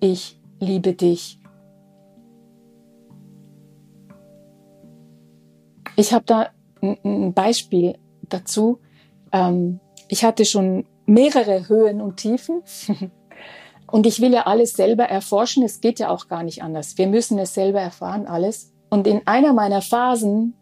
Ich 0.00 0.40
liebe 0.58 0.94
dich. 0.94 1.38
Ich 5.96 6.12
habe 6.12 6.24
da 6.24 6.48
ein 6.82 7.32
Beispiel 7.34 7.98
dazu. 8.28 8.80
Ähm, 9.32 9.80
ich 10.08 10.24
hatte 10.24 10.44
schon 10.44 10.86
mehrere 11.06 11.68
Höhen 11.68 12.00
und 12.00 12.16
Tiefen. 12.16 12.62
Und 13.86 14.06
ich 14.06 14.20
will 14.20 14.32
ja 14.32 14.46
alles 14.46 14.72
selber 14.72 15.04
erforschen. 15.04 15.62
Es 15.62 15.80
geht 15.80 16.00
ja 16.00 16.08
auch 16.08 16.26
gar 16.26 16.42
nicht 16.42 16.64
anders. 16.64 16.98
Wir 16.98 17.06
müssen 17.06 17.38
es 17.38 17.54
selber 17.54 17.80
erfahren, 17.80 18.26
alles. 18.26 18.73
Und 18.94 19.08
in 19.08 19.26
einer 19.26 19.52
meiner 19.52 19.82
Phasen 19.82 20.54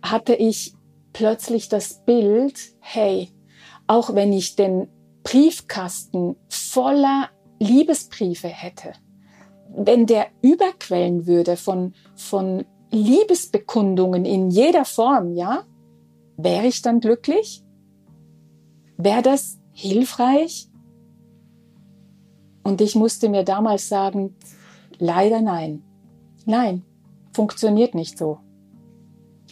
hatte 0.00 0.32
ich 0.32 0.76
plötzlich 1.12 1.68
das 1.68 2.04
Bild, 2.04 2.56
hey, 2.78 3.32
auch 3.88 4.14
wenn 4.14 4.32
ich 4.32 4.54
den 4.54 4.86
Briefkasten 5.24 6.36
voller 6.48 7.30
Liebesbriefe 7.58 8.46
hätte, 8.46 8.92
wenn 9.74 10.06
der 10.06 10.28
überquellen 10.40 11.26
würde 11.26 11.56
von, 11.56 11.94
von 12.14 12.64
Liebesbekundungen 12.92 14.24
in 14.24 14.50
jeder 14.50 14.84
Form, 14.84 15.34
ja, 15.34 15.64
wäre 16.36 16.68
ich 16.68 16.80
dann 16.82 17.00
glücklich? 17.00 17.64
Wäre 18.96 19.22
das 19.22 19.58
hilfreich? 19.72 20.70
Und 22.62 22.80
ich 22.80 22.94
musste 22.94 23.28
mir 23.28 23.42
damals 23.42 23.88
sagen, 23.88 24.36
leider 25.00 25.40
nein. 25.40 25.82
Nein, 26.46 26.84
funktioniert 27.38 27.94
nicht 27.94 28.18
so. 28.18 28.40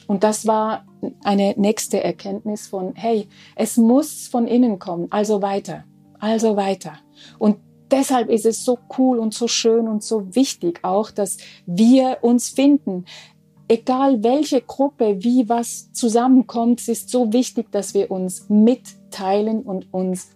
Und 0.09 0.25
das 0.25 0.45
war 0.45 0.85
eine 1.23 1.55
nächste 1.57 2.02
Erkenntnis 2.02 2.66
von, 2.66 2.97
hey, 2.97 3.28
es 3.55 3.76
muss 3.76 4.26
von 4.26 4.49
innen 4.49 4.81
kommen, 4.81 5.07
also 5.11 5.40
weiter, 5.40 5.85
also 6.19 6.57
weiter. 6.57 6.95
Und 7.38 7.59
deshalb 7.93 8.28
ist 8.28 8.45
es 8.45 8.64
so 8.64 8.76
cool 8.99 9.21
und 9.21 9.35
so 9.35 9.47
schön 9.47 9.87
und 9.87 10.02
so 10.02 10.35
wichtig 10.35 10.81
auch, 10.83 11.12
dass 11.12 11.37
wir 11.64 12.19
uns 12.23 12.49
finden. 12.49 13.05
Egal 13.69 14.25
welche 14.25 14.62
Gruppe, 14.62 15.23
wie 15.23 15.49
was 15.49 15.93
zusammenkommt, 15.93 16.81
es 16.81 16.88
ist 16.88 17.11
so 17.11 17.33
wichtig, 17.33 17.71
dass 17.71 17.95
wir 17.95 18.11
uns 18.11 18.49
mitteilen 18.49 19.62
und 19.62 19.95
uns 19.95 20.31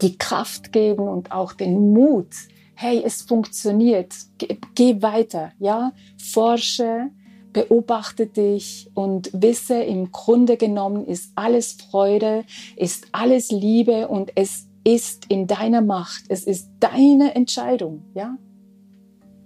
die 0.00 0.18
Kraft 0.18 0.72
geben 0.72 1.08
und 1.08 1.32
auch 1.32 1.52
den 1.52 1.92
Mut. 1.92 2.30
Hey, 2.74 3.02
es 3.04 3.22
funktioniert. 3.22 4.14
Geh, 4.38 4.58
geh 4.74 5.02
weiter, 5.02 5.52
ja? 5.58 5.92
Forsche, 6.18 7.10
beobachte 7.52 8.26
dich 8.26 8.90
und 8.94 9.30
wisse, 9.32 9.82
im 9.82 10.10
Grunde 10.10 10.56
genommen 10.56 11.06
ist 11.06 11.32
alles 11.36 11.72
Freude, 11.72 12.44
ist 12.76 13.06
alles 13.12 13.50
Liebe 13.50 14.08
und 14.08 14.32
es 14.34 14.68
ist 14.82 15.26
in 15.30 15.46
deiner 15.46 15.80
Macht. 15.80 16.24
Es 16.28 16.44
ist 16.44 16.68
deine 16.80 17.34
Entscheidung, 17.34 18.02
ja? 18.14 18.36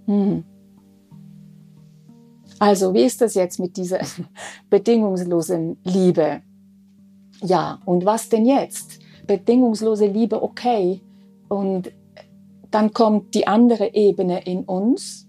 Hm. 0.05 0.43
Also, 2.57 2.93
wie 2.93 3.03
ist 3.03 3.21
das 3.21 3.35
jetzt 3.35 3.59
mit 3.59 3.77
dieser 3.77 3.99
bedingungslosen 4.69 5.77
Liebe? 5.83 6.41
Ja, 7.41 7.79
und 7.85 8.05
was 8.05 8.27
denn 8.27 8.45
jetzt? 8.45 8.99
Bedingungslose 9.27 10.07
Liebe, 10.07 10.41
okay. 10.43 11.01
Und 11.47 11.91
dann 12.71 12.93
kommt 12.93 13.33
die 13.33 13.47
andere 13.47 13.93
Ebene 13.93 14.45
in 14.45 14.63
uns, 14.63 15.27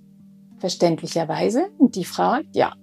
verständlicherweise, 0.58 1.70
und 1.78 1.96
die 1.96 2.04
fragt, 2.04 2.54
ja, 2.54 2.74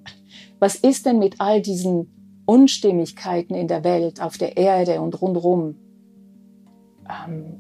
was 0.59 0.75
ist 0.75 1.05
denn 1.05 1.19
mit 1.19 1.39
all 1.39 1.61
diesen 1.61 2.41
Unstimmigkeiten 2.45 3.53
in 3.53 3.67
der 3.67 3.83
Welt, 3.83 4.21
auf 4.21 4.37
der 4.37 4.57
Erde 4.57 5.01
und 5.01 5.21
rundherum? 5.21 5.75
Ähm, 7.07 7.59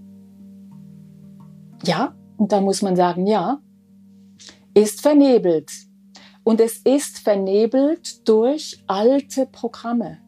ja, 1.83 2.15
und 2.37 2.51
da 2.51 2.61
muss 2.61 2.81
man 2.81 2.95
sagen, 2.95 3.27
ja, 3.27 3.59
ist 4.73 5.01
vernebelt. 5.01 5.71
Und 6.43 6.61
es 6.61 6.77
ist 6.77 7.19
vernebelt 7.19 8.27
durch 8.27 8.83
alte 8.87 9.45
Programme. 9.45 10.19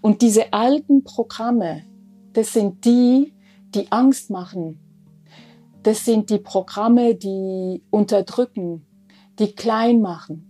Und 0.00 0.22
diese 0.22 0.52
alten 0.52 1.04
Programme, 1.04 1.84
das 2.32 2.52
sind 2.54 2.84
die, 2.84 3.34
die 3.74 3.90
Angst 3.92 4.30
machen. 4.30 4.78
Das 5.82 6.04
sind 6.04 6.30
die 6.30 6.38
Programme, 6.38 7.14
die 7.14 7.82
unterdrücken, 7.90 8.86
die 9.38 9.52
klein 9.52 10.00
machen, 10.00 10.48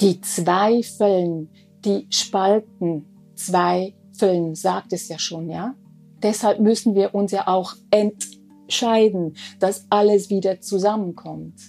die 0.00 0.20
zweifeln, 0.20 1.50
die 1.84 2.06
spalten, 2.10 3.04
zweifeln, 3.34 4.54
sagt 4.54 4.92
es 4.92 5.08
ja 5.08 5.18
schon, 5.18 5.50
ja? 5.50 5.74
Deshalb 6.22 6.58
müssen 6.60 6.94
wir 6.94 7.14
uns 7.14 7.32
ja 7.32 7.48
auch 7.48 7.74
entscheiden, 7.90 9.36
dass 9.60 9.86
alles 9.90 10.30
wieder 10.30 10.60
zusammenkommt. 10.60 11.60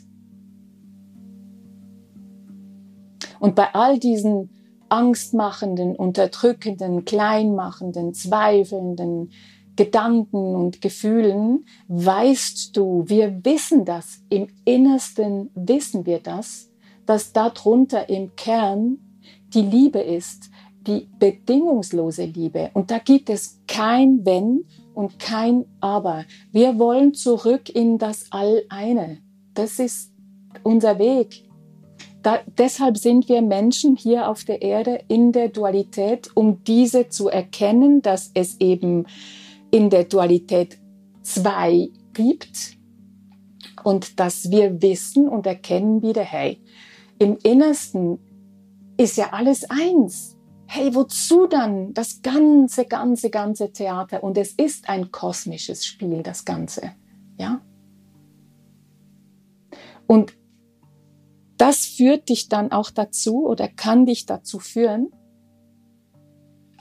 Und 3.39 3.55
bei 3.55 3.73
all 3.73 3.99
diesen 3.99 4.49
angstmachenden, 4.87 5.95
unterdrückenden, 5.95 7.03
kleinmachenden, 7.03 8.13
zweifelnden, 8.13 9.31
Gedanken 9.75 10.55
und 10.55 10.81
Gefühlen, 10.81 11.65
weißt 11.87 12.75
du, 12.75 13.03
wir 13.07 13.43
wissen 13.43 13.85
das, 13.85 14.21
im 14.29 14.47
Innersten 14.63 15.49
wissen 15.53 16.05
wir 16.05 16.19
das, 16.19 16.69
dass 17.05 17.33
darunter 17.33 18.09
im 18.09 18.35
Kern 18.35 18.97
die 19.53 19.61
Liebe 19.61 19.99
ist, 19.99 20.49
die 20.87 21.07
bedingungslose 21.19 22.25
Liebe. 22.25 22.69
Und 22.73 22.91
da 22.91 22.99
gibt 22.99 23.29
es 23.29 23.59
kein 23.67 24.25
Wenn 24.25 24.65
und 24.93 25.19
kein 25.19 25.65
Aber. 25.81 26.25
Wir 26.51 26.77
wollen 26.79 27.13
zurück 27.13 27.69
in 27.69 27.97
das 27.97 28.27
All-Eine. 28.31 29.19
Das 29.53 29.79
ist 29.79 30.11
unser 30.63 30.99
Weg. 30.99 31.43
Da, 32.21 32.39
deshalb 32.57 32.97
sind 32.97 33.29
wir 33.29 33.41
Menschen 33.41 33.95
hier 33.95 34.29
auf 34.29 34.45
der 34.45 34.61
Erde 34.61 34.99
in 35.07 35.31
der 35.31 35.49
Dualität, 35.49 36.31
um 36.33 36.63
diese 36.63 37.09
zu 37.09 37.29
erkennen, 37.29 38.01
dass 38.01 38.31
es 38.33 38.59
eben 38.59 39.05
in 39.75 39.89
der 39.89 40.05
Dualität 40.05 40.79
zwei 41.21 41.89
gibt 42.13 42.77
und 43.83 44.21
dass 44.21 44.49
wir 44.49 44.81
wissen 44.81 45.27
und 45.27 45.45
erkennen 45.45 46.01
wieder, 46.01 46.23
hey, 46.23 46.61
im 47.19 47.37
Innersten 47.43 48.17
ist 48.95 49.17
ja 49.17 49.33
alles 49.33 49.69
eins. 49.69 50.37
Hey, 50.65 50.95
wozu 50.95 51.47
dann 51.47 51.93
das 51.93 52.21
ganze, 52.21 52.85
ganze, 52.85 53.29
ganze 53.29 53.73
Theater? 53.73 54.23
Und 54.23 54.37
es 54.37 54.53
ist 54.53 54.87
ein 54.87 55.11
kosmisches 55.11 55.85
Spiel, 55.85 56.23
das 56.23 56.45
Ganze. 56.45 56.93
Ja? 57.37 57.59
Und 60.07 60.37
das 61.57 61.85
führt 61.85 62.29
dich 62.29 62.47
dann 62.47 62.71
auch 62.71 62.91
dazu 62.91 63.45
oder 63.45 63.67
kann 63.67 64.05
dich 64.05 64.25
dazu 64.25 64.59
führen, 64.59 65.11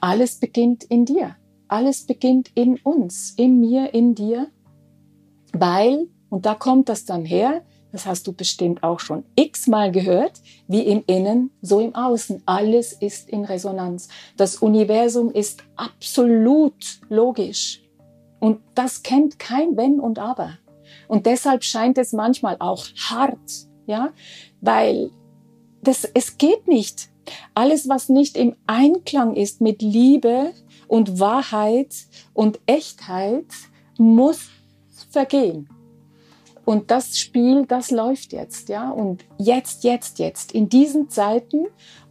alles 0.01 0.39
beginnt 0.39 0.85
in 0.85 1.05
dir. 1.05 1.35
Alles 1.75 2.07
beginnt 2.07 2.53
in 2.55 2.77
uns, 2.85 3.35
in 3.37 3.59
mir, 3.59 3.95
in 3.95 4.15
dir, 4.15 4.47
weil, 5.53 6.07
und 6.31 6.47
da 6.47 6.55
kommt 6.55 6.89
das 6.89 7.05
dann 7.05 7.25
her, 7.25 7.63
das 7.91 8.07
hast 8.07 8.29
du 8.29 8.33
bestimmt 8.33 8.85
auch 8.85 9.01
schon 9.01 9.25
x-mal 9.35 9.91
gehört, 9.91 10.41
wie 10.69 10.83
im 10.83 11.03
Innen, 11.09 11.51
so 11.63 11.81
im 11.81 11.93
Außen. 11.93 12.45
Alles 12.47 12.93
ist 12.93 13.29
in 13.29 13.45
Resonanz. 13.45 14.07
Das 14.37 14.59
Universum 14.59 15.33
ist 15.33 15.65
absolut 15.75 17.01
logisch. 17.09 17.83
Und 18.39 18.61
das 18.77 19.03
kennt 19.03 19.41
kein 19.41 19.77
Wenn 19.77 19.99
und 19.99 20.21
Aber. 20.21 20.57
Und 21.09 21.27
deshalb 21.27 21.65
scheint 21.65 21.99
es 21.99 22.13
manchmal 22.13 22.55
auch 22.61 22.87
hart, 23.11 23.67
ja, 23.87 24.13
weil 24.61 25.11
das, 25.83 26.05
es 26.15 26.39
geht 26.39 26.69
nicht. 26.69 27.09
Alles, 27.55 27.89
was 27.89 28.09
nicht 28.09 28.37
im 28.37 28.57
Einklang 28.67 29.35
ist 29.35 29.61
mit 29.61 29.83
Liebe, 29.83 30.53
und 30.89 31.19
Wahrheit 31.21 31.95
und 32.33 32.61
Echtheit 32.67 33.47
muss 33.99 34.49
vergehen. 35.11 35.69
Und 36.65 36.91
das 36.91 37.19
Spiel, 37.19 37.67
das 37.67 37.91
läuft 37.91 38.33
jetzt, 38.33 38.71
ja. 38.71 38.91
Und 38.91 39.25
jetzt, 39.37 39.85
jetzt, 39.85 40.19
jetzt. 40.19 40.53
In 40.53 40.71
diesen 40.71 41.11
Zeiten 41.11 41.67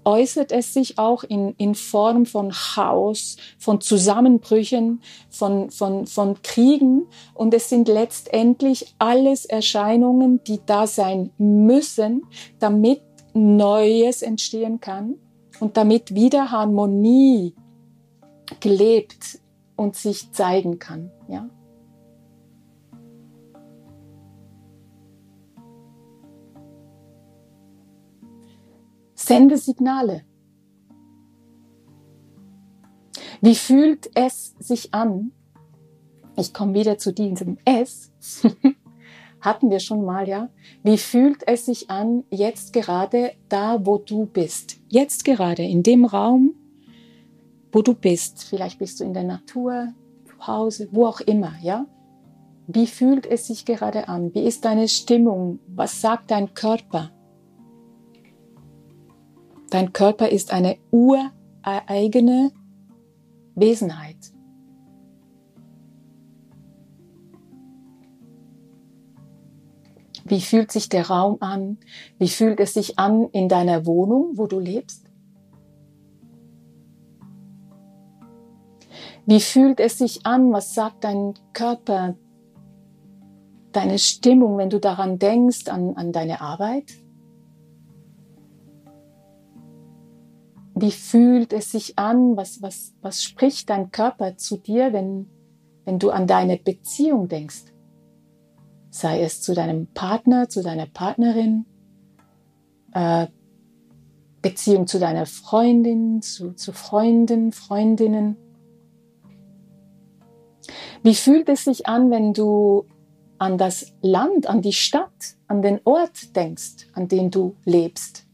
äußert 0.06 0.52
es 0.52 0.74
sich 0.74 1.00
auch 1.00 1.24
in, 1.24 1.56
in 1.58 1.74
Form 1.74 2.28
von 2.28 2.52
Chaos, 2.52 3.38
von 3.58 3.82
Zusammenbrüchen, 3.82 5.02
von, 5.32 5.72
von, 5.72 6.06
von 6.06 6.40
Kriegen. 6.44 7.08
Und 7.34 7.54
es 7.56 7.70
sind 7.70 7.88
letztendlich 7.88 8.94
alles 9.00 9.46
Erscheinungen, 9.46 10.44
die 10.44 10.60
da 10.64 10.86
sein 10.86 11.32
müssen, 11.40 12.24
damit 12.60 13.02
Neues 13.34 14.22
entstehen 14.22 14.80
kann 14.80 15.16
und 15.60 15.78
damit 15.78 16.14
wieder 16.14 16.52
Harmonie 16.52 17.56
gelebt 18.60 19.40
und 19.76 19.96
sich 19.96 20.32
zeigen 20.32 20.80
kann, 20.80 21.12
ja. 21.28 21.50
Sende 29.16 29.58
Signale. 29.58 30.26
Wie 33.42 33.56
fühlt 33.56 34.10
es 34.16 34.54
sich 34.60 34.94
an? 34.94 35.32
Ich 36.36 36.54
komme 36.54 36.74
wieder 36.74 36.98
zu 36.98 37.14
diesem 37.14 37.58
S. 37.66 38.12
Hatten 39.44 39.70
wir 39.70 39.82
schon 39.82 40.06
mal, 40.06 40.26
ja? 40.26 40.48
Wie 40.84 40.98
fühlt 40.98 41.46
es 41.46 41.66
sich 41.66 41.90
an, 41.90 42.24
jetzt 42.30 42.72
gerade 42.72 43.34
da, 43.50 43.86
wo 43.86 43.98
du 43.98 44.26
bist? 44.26 44.78
Jetzt 44.88 45.26
gerade 45.26 45.64
in 45.64 45.84
dem 45.84 46.06
Raum, 46.06 46.54
wo 47.74 47.82
du 47.82 47.94
bist. 47.94 48.46
Vielleicht 48.46 48.80
bist 48.80 49.02
du 49.02 49.04
in 49.04 49.14
der 49.14 49.24
Natur, 49.26 49.90
zu 50.26 50.48
Hause, 50.48 50.88
wo 50.94 51.08
auch 51.08 51.20
immer, 51.20 51.52
ja? 51.62 51.86
Wie 52.68 52.88
fühlt 52.88 53.26
es 53.26 53.48
sich 53.48 53.66
gerade 53.66 54.08
an? 54.08 54.34
Wie 54.34 54.44
ist 54.44 54.64
deine 54.64 54.88
Stimmung? 54.88 55.60
Was 55.68 56.00
sagt 56.00 56.32
dein 56.32 56.54
Körper? 56.54 57.12
Dein 59.72 59.92
Körper 59.92 60.30
ist 60.30 60.54
eine 60.54 60.78
ureigene 60.90 62.54
Wesenheit. 63.56 64.33
Wie 70.26 70.42
fühlt 70.42 70.72
sich 70.72 70.88
der 70.90 71.08
Raum 71.10 71.38
an? 71.42 71.78
Wie 72.18 72.30
fühlt 72.30 72.60
es 72.60 72.74
sich 72.74 72.98
an 72.98 73.28
in 73.32 73.50
deiner 73.50 73.86
Wohnung, 73.86 74.38
wo 74.38 74.48
du 74.48 74.60
lebst? 74.60 75.06
Wie 79.26 79.40
fühlt 79.40 79.80
es 79.80 79.98
sich 79.98 80.26
an? 80.26 80.52
Was 80.54 80.74
sagt 80.74 81.04
dein 81.04 81.34
Körper, 81.54 82.16
deine 83.72 84.00
Stimmung, 84.00 84.58
wenn 84.58 84.70
du 84.70 84.80
daran 84.80 85.20
denkst, 85.20 85.68
an, 85.68 85.96
an 85.96 86.12
deine 86.12 86.40
Arbeit? 86.42 86.92
Wie 90.76 90.92
fühlt 90.92 91.54
es 91.54 91.72
sich 91.72 92.00
an? 92.00 92.36
Was, 92.36 92.62
was, 92.62 92.94
was 93.02 93.24
spricht 93.24 93.70
dein 93.70 93.92
Körper 93.92 94.38
zu 94.38 94.58
dir, 94.58 94.92
wenn, 94.94 95.30
wenn 95.86 96.00
du 96.00 96.12
an 96.12 96.28
deine 96.28 96.58
Beziehung 96.58 97.28
denkst? 97.28 97.73
Sei 98.94 99.24
es 99.24 99.42
zu 99.42 99.56
deinem 99.56 99.88
Partner, 99.88 100.50
zu 100.50 100.62
deiner 100.62 100.86
Partnerin, 100.86 101.66
äh, 102.94 103.26
Beziehung 104.44 104.86
zu 104.86 105.00
deiner 105.00 105.26
Freundin, 105.26 106.22
zu, 106.22 106.54
zu 106.54 106.74
Freunden, 106.74 107.52
Freundinnen. 107.52 108.38
Wie 111.02 111.16
fühlt 111.16 111.50
es 111.50 111.64
sich 111.64 111.88
an, 111.88 112.12
wenn 112.12 112.34
du 112.34 112.86
an 113.40 113.58
das 113.58 113.96
Land, 114.04 114.46
an 114.46 114.62
die 114.62 114.74
Stadt, 114.74 115.38
an 115.48 115.64
den 115.64 115.82
Ort 115.86 116.36
denkst, 116.36 116.88
an 116.94 117.08
dem 117.08 117.32
du 117.32 117.56
lebst? 117.66 118.28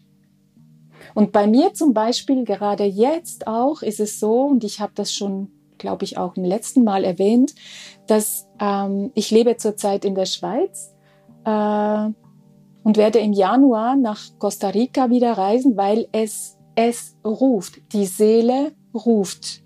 Und 1.15 1.31
bei 1.31 1.47
mir 1.47 1.73
zum 1.73 1.93
Beispiel 1.93 2.43
gerade 2.43 2.83
jetzt 2.83 3.47
auch 3.47 3.81
ist 3.81 4.01
es 4.01 4.19
so, 4.19 4.41
und 4.41 4.65
ich 4.65 4.81
habe 4.81 4.91
das 4.93 5.13
schon, 5.13 5.51
glaube 5.77 6.03
ich, 6.03 6.17
auch 6.17 6.35
im 6.35 6.43
letzten 6.43 6.83
Mal 6.83 7.05
erwähnt, 7.05 7.55
dass 8.09 8.47
ähm, 8.59 9.11
ich 9.15 9.31
lebe 9.31 9.57
zurzeit 9.57 10.05
in 10.05 10.15
der 10.15 10.25
Schweiz 10.25 10.93
äh, 11.45 12.09
und 12.83 12.97
werde 12.97 13.19
im 13.19 13.33
Januar 13.33 13.95
nach 13.95 14.21
Costa 14.39 14.69
Rica 14.69 15.09
wieder 15.09 15.33
reisen, 15.33 15.77
weil 15.77 16.07
es 16.11 16.57
es 16.75 17.17
ruft, 17.25 17.81
die 17.91 18.05
Seele 18.05 18.71
ruft. 18.93 19.63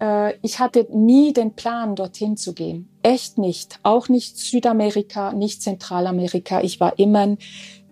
Äh, 0.00 0.34
ich 0.42 0.58
hatte 0.58 0.88
nie 0.90 1.32
den 1.32 1.54
Plan, 1.54 1.94
dorthin 1.94 2.36
zu 2.36 2.52
gehen. 2.52 2.88
Echt 3.02 3.38
nicht. 3.38 3.78
Auch 3.84 4.08
nicht 4.08 4.36
Südamerika, 4.36 5.32
nicht 5.32 5.62
Zentralamerika. 5.62 6.62
Ich 6.62 6.80
war 6.80 6.98
immer 6.98 7.36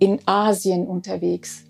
in 0.01 0.19
Asien 0.27 0.89
unterwegs. 0.89 1.65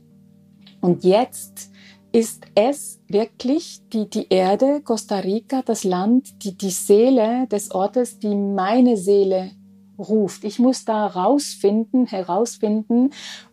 Und 0.81 1.05
jetzt 1.05 1.71
ist 2.18 2.46
es 2.57 3.00
wirklich 3.07 3.81
die, 3.92 4.11
die 4.11 4.26
Erde, 4.28 4.81
Costa 4.81 5.20
Rica, 5.20 5.62
das 5.62 5.85
Land, 5.85 6.42
die, 6.42 6.59
die 6.59 6.70
Seele 6.70 7.46
des 7.46 7.70
Ortes, 7.70 8.18
die 8.18 8.35
meine 8.35 8.96
Seele 8.96 9.52
ruft. 9.96 10.42
Ich 10.42 10.59
muss 10.59 10.85
da 10.85 11.07
rausfinden, 11.07 12.07
herausfinden, 12.07 13.11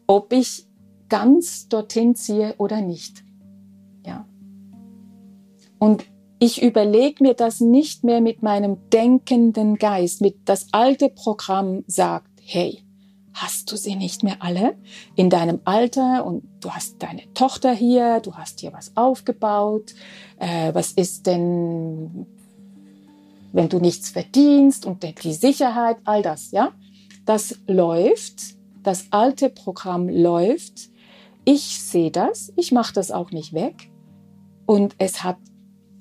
ob 0.08 0.34
ich 0.34 0.65
ganz 1.10 1.67
dorthin 1.67 2.15
ziehe 2.15 2.56
oder 2.58 2.82
nicht. 2.82 3.23
Ja. 4.04 4.25
Und 5.78 6.06
ich 6.39 6.63
überlege 6.63 7.23
mir 7.23 7.36
das 7.36 7.60
nicht 7.60 8.04
mehr 8.04 8.19
mit 8.19 8.41
meinem 8.41 8.89
denkenden 8.89 9.75
Geist, 9.75 10.21
mit 10.21 10.38
das 10.45 10.69
alte 10.71 11.10
Programm 11.10 11.84
sagt, 11.86 12.32
hey, 12.41 12.85
hast 13.36 13.69
du 13.71 13.76
sie 13.76 13.95
nicht 13.95 14.24
mehr 14.24 14.38
alle? 14.39 14.78
In 15.15 15.30
deinem 15.30 15.60
Alter 15.65 16.26
und 16.26 16.43
du 16.62 16.71
hast 16.71 17.04
deine 17.04 17.21
Tochter 17.34 17.74
hier, 17.74 18.21
du 18.21 18.34
hast 18.34 18.62
hier 18.62 18.71
was 18.71 18.95
aufgebaut, 18.95 19.93
äh, 20.39 20.74
was 20.74 20.93
ist 20.93 21.28
denn, 21.28 22.26
wenn 23.52 23.67
du 23.67 23.80
nichts 23.80 24.10
verdienst 24.10 24.86
und 24.86 25.04
die 25.04 25.34
Sicherheit, 25.34 25.98
all 26.06 26.21
das, 26.21 26.52
ja, 26.52 26.71
das 27.26 27.60
läuft, 27.67 28.56
das 28.84 29.08
alte 29.12 29.50
Programm 29.50 30.08
läuft, 30.08 30.89
ich 31.43 31.82
sehe 31.82 32.12
das, 32.12 32.54
ich 32.56 32.71
mache 32.71 32.93
das 32.93 33.12
auch 33.12 33.32
nicht 33.32 33.54
weg. 33.54 33.91
Und 34.65 34.95
es 34.98 35.24
hat 35.24 35.38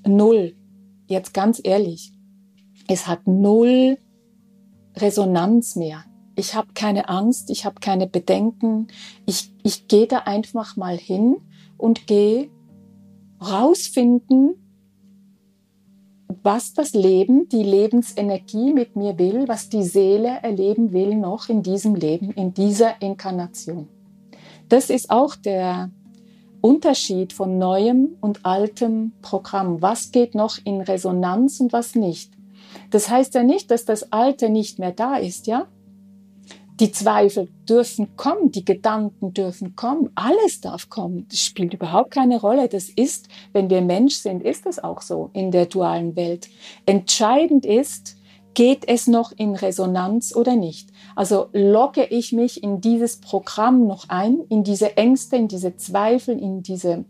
null, 0.07 0.55
jetzt 1.07 1.35
ganz 1.35 1.61
ehrlich, 1.63 2.13
es 2.87 3.09
hat 3.09 3.27
null 3.27 3.99
Resonanz 4.97 5.75
mehr 5.75 6.05
ich 6.37 6.55
habe 6.55 6.69
keine 6.75 7.09
Angst, 7.09 7.51
ich 7.51 7.65
habe 7.65 7.81
keine 7.81 8.07
Bedenken. 8.07 8.89
Ich, 9.27 9.53
ich 9.63 9.89
gehe 9.89 10.07
da 10.07 10.19
einfach 10.19 10.77
mal 10.77 10.97
hin 10.97 11.37
und 11.77 12.07
gehe 12.07 12.51
rausfinden, 13.41 14.55
was 16.43 16.75
das 16.75 16.93
Leben, 16.93 17.49
die 17.49 17.63
Lebensenergie 17.63 18.73
mit 18.73 18.97
mir 18.97 19.19
will, 19.19 19.49
was 19.49 19.69
die 19.69 19.83
Seele 19.83 20.41
erleben 20.43 20.93
will 20.93 21.15
noch 21.15 21.49
in 21.49 21.63
diesem 21.63 21.95
Leben, 21.95 22.33
in 22.33 22.53
dieser 22.53 23.01
Inkarnation. 23.01 23.89
Das 24.69 24.91
ist 24.91 25.11
auch 25.11 25.37
der 25.37 25.91
Unterschied 26.61 27.33
von 27.33 27.59
neuem 27.59 28.17
und 28.21 28.45
altem 28.45 29.13
Programm. 29.23 29.83
Was 29.83 30.13
geht 30.13 30.35
noch 30.35 30.59
in 30.65 30.81
Resonanz 30.81 31.61
und 31.61 31.73
was 31.73 31.95
nicht? 31.95 32.33
Das 32.91 33.09
heißt 33.09 33.35
ja 33.35 33.43
nicht, 33.43 33.71
dass 33.71 33.85
das 33.85 34.13
Alte 34.13 34.49
nicht 34.49 34.79
mehr 34.79 34.93
da 34.93 35.17
ist, 35.17 35.47
ja? 35.47 35.67
Die 36.81 36.91
Zweifel 36.91 37.49
dürfen 37.69 38.17
kommen, 38.17 38.51
die 38.51 38.65
Gedanken 38.65 39.33
dürfen 39.33 39.77
kommen, 39.77 40.11
alles 40.17 40.61
darf 40.61 40.89
kommen. 40.89 41.27
Das 41.31 41.39
spielt 41.41 41.73
überhaupt 41.73 42.11
keine 42.11 42.41
Rolle. 42.41 42.69
Das 42.69 42.89
ist, 42.89 43.29
wenn 43.53 43.71
wir 43.71 43.81
Mensch 43.81 44.17
sind, 44.17 44.43
ist 44.43 44.67
das 44.67 44.83
auch 44.83 45.01
so 45.01 45.31
in 45.35 45.53
der 45.53 45.67
dualen 45.67 46.17
Welt. 46.17 46.49
Entscheidend 46.85 47.65
ist, 47.65 48.17
geht 48.55 48.89
es 48.89 49.07
noch 49.07 49.31
in 49.31 49.55
Resonanz 49.55 50.35
oder 50.35 50.57
nicht? 50.57 50.91
Also 51.15 51.49
logge 51.53 52.07
ich 52.07 52.33
mich 52.33 52.63
in 52.63 52.81
dieses 52.81 53.21
Programm 53.21 53.87
noch 53.87 54.09
ein, 54.09 54.41
in 54.49 54.65
diese 54.65 54.97
Ängste, 54.97 55.37
in 55.37 55.47
diese 55.47 55.77
Zweifel, 55.77 56.37
in 56.39 56.63
diese 56.63 57.05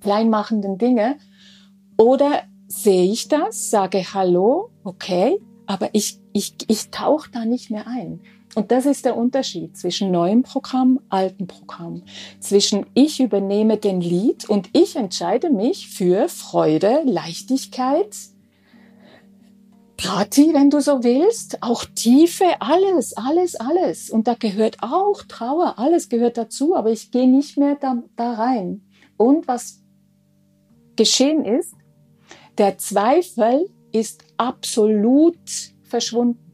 kleinmachenden 0.00 0.76
Dinge? 0.76 1.16
Oder 1.96 2.42
sehe 2.68 3.10
ich 3.10 3.28
das, 3.28 3.70
sage 3.70 4.12
Hallo, 4.12 4.70
okay, 4.84 5.40
aber 5.66 5.90
ich, 5.92 6.20
ich, 6.32 6.54
ich 6.68 6.90
tauche 6.90 7.30
da 7.30 7.44
nicht 7.44 7.70
mehr 7.70 7.86
ein. 7.86 8.20
Und 8.56 8.72
das 8.72 8.86
ist 8.86 9.04
der 9.04 9.18
Unterschied 9.18 9.76
zwischen 9.76 10.10
neuem 10.10 10.42
Programm, 10.42 10.98
altem 11.10 11.46
Programm. 11.46 12.04
Zwischen 12.40 12.86
ich 12.94 13.20
übernehme 13.20 13.76
den 13.76 14.00
Lied 14.00 14.48
und 14.48 14.70
ich 14.72 14.96
entscheide 14.96 15.50
mich 15.50 15.88
für 15.88 16.30
Freude, 16.30 17.02
Leichtigkeit, 17.04 18.16
Party, 19.98 20.54
wenn 20.54 20.70
du 20.70 20.80
so 20.80 21.04
willst, 21.04 21.62
auch 21.62 21.84
Tiefe, 21.84 22.46
alles, 22.60 23.14
alles, 23.14 23.56
alles. 23.56 24.08
Und 24.08 24.26
da 24.26 24.32
gehört 24.32 24.78
auch 24.80 25.22
Trauer, 25.28 25.78
alles 25.78 26.08
gehört 26.08 26.38
dazu, 26.38 26.74
aber 26.74 26.90
ich 26.90 27.10
gehe 27.10 27.28
nicht 27.28 27.58
mehr 27.58 27.74
da, 27.74 28.02
da 28.16 28.32
rein. 28.32 28.80
Und 29.18 29.48
was 29.48 29.82
geschehen 30.96 31.44
ist, 31.44 31.74
der 32.56 32.78
Zweifel 32.78 33.68
ist 33.92 34.24
absolut 34.38 35.36
verschwunden. 35.82 36.45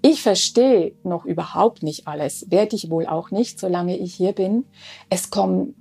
Ich 0.00 0.22
verstehe 0.22 0.94
noch 1.02 1.24
überhaupt 1.24 1.82
nicht 1.82 2.06
alles, 2.06 2.50
werde 2.50 2.76
ich 2.76 2.90
wohl 2.90 3.06
auch 3.06 3.30
nicht, 3.30 3.58
solange 3.58 3.96
ich 3.96 4.14
hier 4.14 4.32
bin. 4.32 4.64
Es 5.10 5.30
kommen 5.30 5.74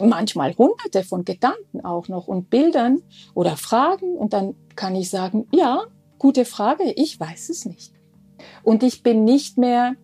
manchmal 0.00 0.54
hunderte 0.56 1.02
von 1.04 1.24
Gedanken 1.24 1.84
auch 1.84 2.08
noch 2.08 2.28
und 2.28 2.50
Bildern 2.50 3.02
oder 3.34 3.56
Fragen 3.56 4.16
und 4.16 4.32
dann 4.32 4.54
kann 4.76 4.94
ich 4.96 5.10
sagen, 5.10 5.46
ja, 5.52 5.84
gute 6.18 6.44
Frage, 6.44 6.92
ich 6.92 7.18
weiß 7.18 7.48
es 7.48 7.64
nicht. 7.64 7.94
Und 8.62 8.82
ich 8.82 9.02
bin 9.02 9.24
nicht 9.24 9.58
mehr 9.58 9.94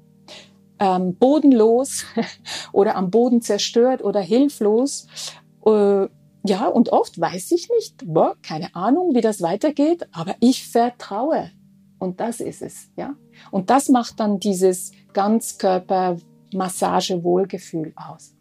ähm, 0.79 1.17
bodenlos 1.17 2.05
oder 2.73 2.97
am 2.97 3.11
Boden 3.11 3.43
zerstört 3.43 4.03
oder 4.03 4.21
hilflos. 4.21 5.07
Äh, 5.67 6.09
ja, 6.45 6.67
und 6.67 6.91
oft 6.93 7.21
weiß 7.21 7.51
ich 7.53 7.69
nicht, 7.69 8.05
boah, 8.07 8.37
keine 8.43 8.75
Ahnung, 8.75 9.15
wie 9.15 9.21
das 9.21 9.43
weitergeht, 9.43 10.07
aber 10.13 10.37
ich 10.41 10.67
vertraue. 10.69 11.51
Und 11.99 12.21
das 12.21 12.41
ist 12.41 12.63
es, 12.63 12.91
ja. 12.97 13.17
Und 13.51 13.71
das 13.71 13.89
macht 13.89 14.21
dann 14.21 14.39
dieses 14.39 14.93
Ganzkörper-Massage-Wohlgefühl 15.13 17.93
aus. 17.97 18.37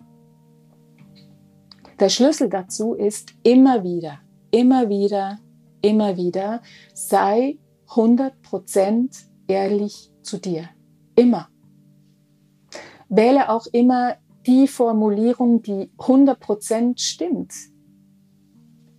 Der 1.99 2.09
Schlüssel 2.09 2.49
dazu 2.49 2.93
ist 2.93 3.33
immer 3.43 3.83
wieder, 3.83 4.19
immer 4.51 4.89
wieder, 4.89 5.39
immer 5.81 6.15
wieder, 6.15 6.61
sei 6.93 7.57
100% 7.89 9.25
ehrlich 9.47 10.11
zu 10.21 10.37
dir. 10.37 10.69
Immer. 11.15 11.49
Wähle 13.09 13.49
auch 13.49 13.65
immer 13.71 14.17
die 14.45 14.67
Formulierung, 14.67 15.63
die 15.63 15.89
100% 15.97 16.99
stimmt. 16.99 17.53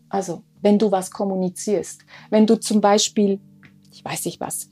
Also, 0.09 0.43
wenn 0.61 0.79
du 0.79 0.91
was 0.91 1.11
kommunizierst. 1.11 2.05
Wenn 2.31 2.47
du 2.47 2.59
zum 2.59 2.81
Beispiel 2.81 3.41
ich 3.99 4.05
weiß 4.05 4.27
nicht 4.27 4.41
was, 4.41 4.71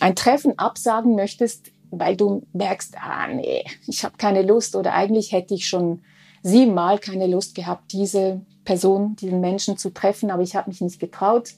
ein 0.00 0.16
Treffen 0.16 0.58
absagen 0.58 1.14
möchtest, 1.14 1.70
weil 1.90 2.16
du 2.16 2.46
merkst, 2.54 2.96
ah 2.98 3.28
nee, 3.28 3.64
ich 3.86 4.04
habe 4.04 4.16
keine 4.16 4.40
Lust 4.40 4.74
oder 4.74 4.94
eigentlich 4.94 5.32
hätte 5.32 5.52
ich 5.52 5.68
schon 5.68 6.00
siebenmal 6.42 6.98
keine 6.98 7.26
Lust 7.26 7.54
gehabt, 7.54 7.92
diese 7.92 8.40
Person, 8.64 9.16
diesen 9.16 9.40
Menschen 9.40 9.76
zu 9.76 9.90
treffen, 9.90 10.30
aber 10.30 10.42
ich 10.42 10.56
habe 10.56 10.70
mich 10.70 10.80
nicht 10.80 10.98
getraut. 10.98 11.50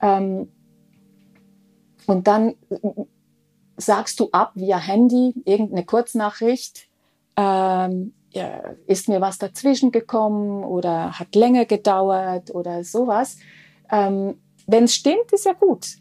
Ähm, 0.00 0.48
und 2.06 2.26
dann 2.28 2.54
sagst 3.76 4.20
du 4.20 4.28
ab 4.30 4.52
via 4.54 4.78
Handy 4.78 5.34
irgendeine 5.44 5.84
Kurznachricht, 5.84 6.88
ähm, 7.36 8.14
ja, 8.32 8.62
ist 8.86 9.08
mir 9.08 9.20
was 9.20 9.38
dazwischen 9.38 9.90
gekommen 9.90 10.62
oder 10.62 11.18
hat 11.18 11.34
länger 11.34 11.64
gedauert 11.64 12.54
oder 12.54 12.84
sowas. 12.84 13.38
Ähm, 13.90 14.36
Wenn 14.66 14.84
es 14.84 14.94
stimmt, 14.94 15.32
ist 15.32 15.44
ja 15.44 15.52
gut. 15.52 15.96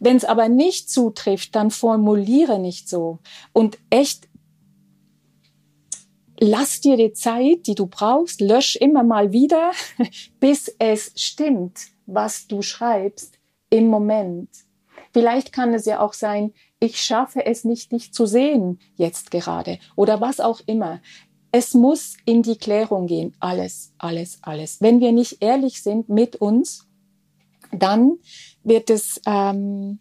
Wenn 0.00 0.16
es 0.16 0.24
aber 0.24 0.48
nicht 0.48 0.90
zutrifft, 0.90 1.54
dann 1.54 1.70
formuliere 1.70 2.58
nicht 2.58 2.88
so. 2.88 3.18
Und 3.52 3.78
echt, 3.90 4.28
lass 6.38 6.80
dir 6.80 6.96
die 6.96 7.12
Zeit, 7.12 7.66
die 7.66 7.74
du 7.74 7.86
brauchst, 7.86 8.40
lösch 8.40 8.76
immer 8.76 9.02
mal 9.02 9.32
wieder, 9.32 9.72
bis 10.40 10.74
es 10.78 11.12
stimmt, 11.16 11.86
was 12.06 12.46
du 12.46 12.62
schreibst 12.62 13.38
im 13.70 13.88
Moment. 13.88 14.48
Vielleicht 15.12 15.52
kann 15.52 15.72
es 15.74 15.86
ja 15.86 16.00
auch 16.00 16.12
sein, 16.12 16.52
ich 16.80 17.00
schaffe 17.00 17.46
es 17.46 17.64
nicht, 17.64 17.92
dich 17.92 18.12
zu 18.12 18.26
sehen 18.26 18.80
jetzt 18.96 19.30
gerade 19.30 19.78
oder 19.96 20.20
was 20.20 20.40
auch 20.40 20.60
immer. 20.66 21.00
Es 21.52 21.72
muss 21.72 22.16
in 22.24 22.42
die 22.42 22.58
Klärung 22.58 23.06
gehen. 23.06 23.36
Alles, 23.38 23.94
alles, 23.98 24.38
alles. 24.42 24.80
Wenn 24.80 24.98
wir 24.98 25.12
nicht 25.12 25.40
ehrlich 25.40 25.82
sind 25.82 26.08
mit 26.08 26.34
uns, 26.36 26.88
dann 27.78 28.18
wird 28.62 28.90
es 28.90 29.20
ähm, 29.26 29.98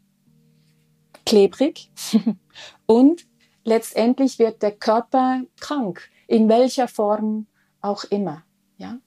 klebrig 1.26 1.92
und 2.86 3.26
letztendlich 3.64 4.40
wird 4.40 4.62
der 4.62 4.72
Körper 4.72 5.42
krank, 5.60 6.10
in 6.28 6.50
welcher 6.50 6.88
Form 6.88 7.48
auch 7.82 8.04
immer. 8.06 8.44
Ja? 8.78 9.00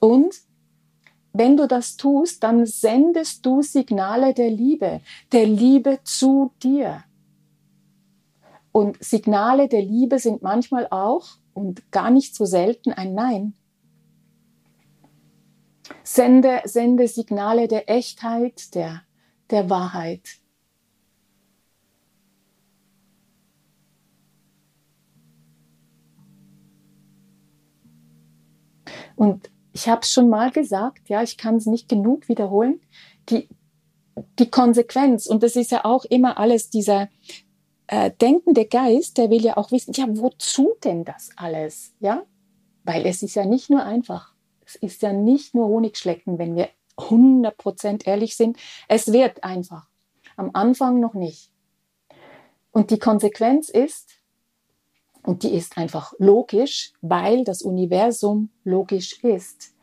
Und 0.00 0.34
wenn 1.32 1.56
du 1.56 1.68
das 1.68 1.96
tust, 1.96 2.42
dann 2.42 2.66
sendest 2.66 3.46
du 3.46 3.62
Signale 3.62 4.34
der 4.34 4.50
Liebe, 4.50 5.00
der 5.32 5.46
Liebe 5.46 6.00
zu 6.02 6.52
dir. 6.62 7.04
Und 8.72 9.02
Signale 9.02 9.68
der 9.68 9.82
Liebe 9.82 10.18
sind 10.18 10.42
manchmal 10.42 10.88
auch 10.90 11.28
und 11.54 11.90
gar 11.92 12.10
nicht 12.10 12.34
so 12.34 12.44
selten 12.44 12.92
ein 12.92 13.14
Nein. 13.14 13.54
Sende, 16.02 16.62
sende 16.64 17.08
Signale 17.08 17.68
der 17.68 17.88
Echtheit, 17.90 18.74
der, 18.74 19.02
der 19.50 19.70
Wahrheit. 19.70 20.40
Und 29.16 29.50
ich 29.72 29.88
habe 29.88 30.00
es 30.00 30.10
schon 30.10 30.30
mal 30.30 30.50
gesagt, 30.50 31.08
ja, 31.08 31.22
ich 31.22 31.36
kann 31.36 31.56
es 31.56 31.66
nicht 31.66 31.88
genug 31.88 32.28
wiederholen, 32.28 32.80
die, 33.28 33.48
die 34.38 34.50
Konsequenz, 34.50 35.26
und 35.26 35.42
das 35.42 35.56
ist 35.56 35.70
ja 35.70 35.84
auch 35.84 36.04
immer 36.06 36.38
alles 36.38 36.70
dieser 36.70 37.08
äh, 37.86 38.10
denkende 38.10 38.64
Geist, 38.64 39.18
der 39.18 39.30
will 39.30 39.42
ja 39.42 39.56
auch 39.56 39.72
wissen, 39.72 39.92
ja, 39.92 40.06
wozu 40.08 40.74
denn 40.84 41.04
das 41.04 41.30
alles, 41.36 41.92
ja? 42.00 42.22
Weil 42.84 43.04
es 43.04 43.22
ist 43.22 43.34
ja 43.34 43.44
nicht 43.44 43.68
nur 43.68 43.84
einfach. 43.84 44.34
Es 44.70 44.76
ist 44.76 45.02
ja 45.02 45.12
nicht 45.12 45.54
nur 45.54 45.66
Honigschlecken, 45.66 46.38
wenn 46.38 46.54
wir 46.54 46.68
100% 46.96 48.06
ehrlich 48.06 48.36
sind. 48.36 48.56
Es 48.86 49.12
wird 49.12 49.42
einfach. 49.42 49.88
Am 50.36 50.50
Anfang 50.52 51.00
noch 51.00 51.14
nicht. 51.14 51.50
Und 52.70 52.90
die 52.90 52.98
Konsequenz 52.98 53.68
ist, 53.68 54.20
und 55.22 55.42
die 55.42 55.50
ist 55.50 55.76
einfach 55.76 56.12
logisch, 56.18 56.92
weil 57.00 57.44
das 57.44 57.62
Universum 57.62 58.50
logisch 58.64 59.22
ist, 59.24 59.74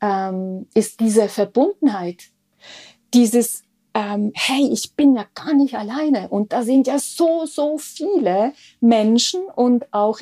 ähm, 0.00 0.66
ist 0.72 1.00
diese 1.00 1.28
Verbundenheit, 1.28 2.30
dieses, 3.12 3.64
ähm, 3.92 4.30
hey, 4.34 4.70
ich 4.72 4.94
bin 4.94 5.16
ja 5.16 5.26
gar 5.34 5.52
nicht 5.52 5.74
alleine 5.74 6.28
und 6.28 6.52
da 6.52 6.62
sind 6.62 6.86
ja 6.86 6.98
so, 6.98 7.44
so 7.44 7.76
viele 7.76 8.52
Menschen 8.80 9.42
und 9.56 9.92
auch 9.92 10.20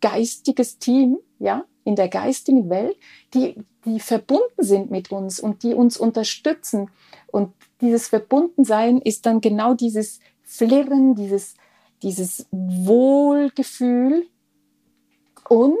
geistiges 0.00 0.78
Team, 0.78 1.18
ja, 1.38 1.64
in 1.84 1.96
der 1.96 2.08
geistigen 2.08 2.68
Welt, 2.68 2.96
die, 3.34 3.56
die 3.84 4.00
verbunden 4.00 4.62
sind 4.62 4.90
mit 4.90 5.10
uns 5.10 5.40
und 5.40 5.62
die 5.62 5.74
uns 5.74 5.96
unterstützen. 5.96 6.90
Und 7.26 7.52
dieses 7.80 8.08
Verbundensein 8.08 8.98
ist 8.98 9.26
dann 9.26 9.40
genau 9.40 9.74
dieses 9.74 10.20
Flirren, 10.42 11.14
dieses 11.14 11.54
dieses 12.02 12.46
Wohlgefühl 12.50 14.28
und 15.48 15.78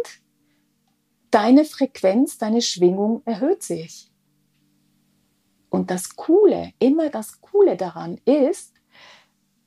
deine 1.30 1.64
Frequenz, 1.64 2.38
deine 2.38 2.62
Schwingung 2.62 3.22
erhöht 3.24 3.62
sich. 3.62 4.10
Und 5.70 5.90
das 5.90 6.16
Coole, 6.16 6.72
immer 6.78 7.10
das 7.10 7.40
Coole 7.40 7.76
daran 7.76 8.20
ist, 8.24 8.74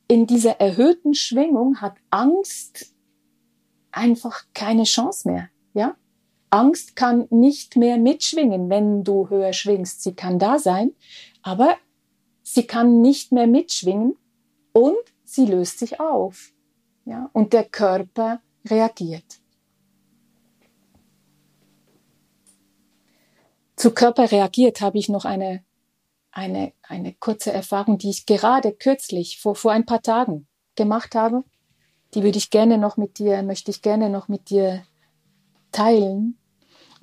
in 0.06 0.26
dieser 0.26 0.60
erhöhten 0.60 1.14
Schwingung 1.14 1.80
hat 1.80 1.96
Angst 2.10 2.94
einfach 3.90 4.44
keine 4.52 4.84
Chance 4.84 5.28
mehr? 5.28 5.48
Angst 6.54 6.94
kann 6.94 7.26
nicht 7.30 7.74
mehr 7.74 7.98
mitschwingen, 7.98 8.70
wenn 8.70 9.02
du 9.02 9.28
höher 9.28 9.52
schwingst. 9.52 10.04
Sie 10.04 10.14
kann 10.14 10.38
da 10.38 10.60
sein, 10.60 10.92
aber 11.42 11.76
sie 12.44 12.64
kann 12.64 13.02
nicht 13.02 13.32
mehr 13.32 13.48
mitschwingen 13.48 14.16
und 14.72 14.94
sie 15.24 15.46
löst 15.46 15.80
sich 15.80 15.98
auf. 15.98 16.52
Ja, 17.06 17.28
und 17.32 17.52
der 17.52 17.64
Körper 17.64 18.40
reagiert. 18.64 19.40
Zu 23.74 23.90
Körper 23.90 24.30
reagiert 24.30 24.80
habe 24.80 24.98
ich 24.98 25.08
noch 25.08 25.24
eine, 25.24 25.64
eine, 26.30 26.72
eine 26.82 27.14
kurze 27.14 27.52
Erfahrung, 27.52 27.98
die 27.98 28.10
ich 28.10 28.26
gerade 28.26 28.72
kürzlich, 28.72 29.40
vor, 29.40 29.56
vor 29.56 29.72
ein 29.72 29.86
paar 29.86 30.02
Tagen 30.02 30.46
gemacht 30.76 31.16
habe. 31.16 31.42
Die 32.14 32.22
würde 32.22 32.38
ich 32.38 32.50
gerne 32.50 32.78
noch 32.78 32.96
mit 32.96 33.18
dir, 33.18 33.42
möchte 33.42 33.72
ich 33.72 33.82
gerne 33.82 34.08
noch 34.08 34.28
mit 34.28 34.50
dir 34.50 34.86
teilen. 35.72 36.38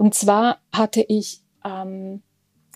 Und 0.02 0.16
zwar 0.16 0.58
hatte 0.74 1.06
ich, 1.08 1.44
ähm, 1.64 2.24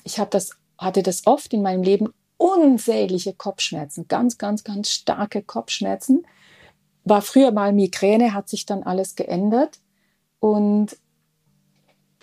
ich 0.03 0.19
habe 0.19 0.29
das, 0.29 0.51
hatte 0.77 1.01
das 1.01 1.25
oft 1.25 1.51
in 1.55 1.63
meinem 1.63 1.81
Leben 1.81 2.13
unsägliche 2.38 3.33
Kopfschmerzen, 3.33 4.07
ganz, 4.07 4.38
ganz, 4.38 4.63
ganz 4.63 4.91
starke 4.91 5.41
Kopfschmerzen. 5.41 6.27
War 7.03 7.23
früher 7.23 7.51
mal 7.51 7.73
Migräne, 7.73 8.35
hat 8.35 8.47
sich 8.47 8.67
dann 8.67 8.83
alles 8.83 9.15
geändert. 9.15 9.79
Und 10.39 10.97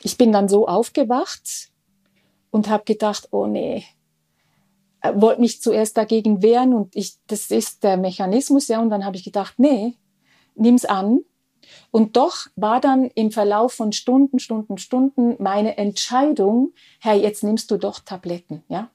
ich 0.03 0.19
bin 0.19 0.31
dann 0.31 0.49
so 0.49 0.69
aufgewacht 0.69 1.73
und 2.53 2.69
habe 2.69 2.85
gedacht, 2.85 3.27
oh 3.33 3.49
nee, 3.49 3.85
äh, 5.01 5.15
wollte 5.17 5.41
mich 5.41 5.61
zuerst 5.61 5.97
dagegen 5.97 6.43
wehren 6.43 6.73
und 6.73 6.95
ich, 6.95 7.17
das 7.27 7.51
ist 7.51 7.83
der 7.83 7.97
Mechanismus, 7.97 8.69
ja. 8.69 8.81
Und 8.81 8.91
dann 8.91 9.05
habe 9.05 9.17
ich 9.17 9.25
gedacht, 9.25 9.55
nee, 9.57 9.97
nimm's 10.55 10.85
an. 10.85 11.25
Und 11.91 12.17
doch 12.17 12.47
war 12.57 12.81
dann 12.81 13.11
im 13.15 13.31
Verlauf 13.31 13.73
von 13.73 13.93
Stunden, 13.93 14.39
Stunden, 14.39 14.79
Stunden 14.79 15.37
meine 15.39 15.77
Entscheidung, 15.77 16.73
Herr, 17.01 17.15
jetzt 17.15 17.43
nimmst 17.43 17.71
du 17.71 17.77
doch 17.77 18.01
Tabletten, 18.01 18.63
ja 18.69 18.91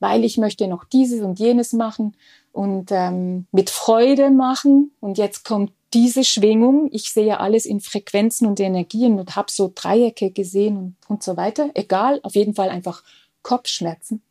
weil 0.00 0.24
ich 0.24 0.38
möchte 0.38 0.66
noch 0.66 0.84
dieses 0.84 1.20
und 1.20 1.38
jenes 1.38 1.72
machen 1.72 2.16
und 2.52 2.90
ähm, 2.90 3.46
mit 3.52 3.70
Freude 3.70 4.30
machen. 4.30 4.92
Und 4.98 5.18
jetzt 5.18 5.44
kommt 5.44 5.72
diese 5.92 6.24
Schwingung. 6.24 6.88
Ich 6.90 7.12
sehe 7.12 7.38
alles 7.38 7.66
in 7.66 7.80
Frequenzen 7.80 8.46
und 8.46 8.58
Energien 8.58 9.20
und 9.20 9.36
habe 9.36 9.52
so 9.52 9.70
Dreiecke 9.72 10.30
gesehen 10.30 10.76
und, 10.76 10.96
und 11.08 11.22
so 11.22 11.36
weiter. 11.36 11.70
Egal, 11.74 12.18
auf 12.22 12.34
jeden 12.34 12.54
Fall 12.54 12.70
einfach 12.70 13.04
Kopfschmerzen. 13.42 14.22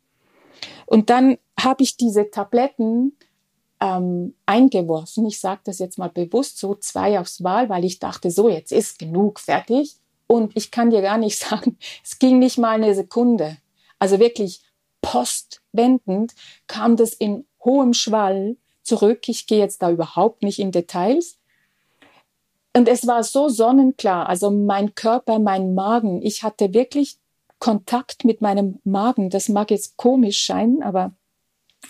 Und 0.86 1.08
dann 1.08 1.38
habe 1.58 1.82
ich 1.82 1.96
diese 1.96 2.30
Tabletten 2.30 3.16
ähm, 3.80 4.34
eingeworfen. 4.46 5.26
Ich 5.26 5.40
sage 5.40 5.62
das 5.64 5.78
jetzt 5.78 5.98
mal 5.98 6.10
bewusst 6.10 6.58
so, 6.58 6.74
zwei 6.74 7.18
aufs 7.18 7.42
Wahl, 7.42 7.68
weil 7.68 7.84
ich 7.84 7.98
dachte, 7.98 8.30
so, 8.30 8.48
jetzt 8.48 8.72
ist 8.72 8.98
genug, 8.98 9.40
fertig. 9.40 9.96
Und 10.26 10.56
ich 10.56 10.70
kann 10.70 10.90
dir 10.90 11.02
gar 11.02 11.18
nicht 11.18 11.38
sagen, 11.48 11.76
es 12.04 12.18
ging 12.18 12.38
nicht 12.38 12.58
mal 12.58 12.72
eine 12.72 12.94
Sekunde. 12.94 13.58
Also 13.98 14.18
wirklich 14.18 14.62
postwendend 15.02 16.34
kam 16.66 16.96
das 16.96 17.12
in 17.14 17.46
hohem 17.64 17.94
Schwall 17.94 18.56
zurück. 18.82 19.28
Ich 19.28 19.46
gehe 19.46 19.58
jetzt 19.58 19.82
da 19.82 19.90
überhaupt 19.90 20.42
nicht 20.42 20.58
in 20.58 20.72
Details. 20.72 21.38
Und 22.76 22.86
es 22.88 23.06
war 23.06 23.24
so 23.24 23.48
sonnenklar, 23.48 24.28
also 24.28 24.50
mein 24.50 24.94
Körper, 24.94 25.40
mein 25.40 25.74
Magen, 25.74 26.22
ich 26.22 26.44
hatte 26.44 26.72
wirklich 26.72 27.18
Kontakt 27.58 28.24
mit 28.24 28.40
meinem 28.40 28.78
Magen. 28.84 29.28
Das 29.28 29.48
mag 29.48 29.70
jetzt 29.70 29.96
komisch 29.96 30.38
scheinen, 30.38 30.82
aber 30.82 31.12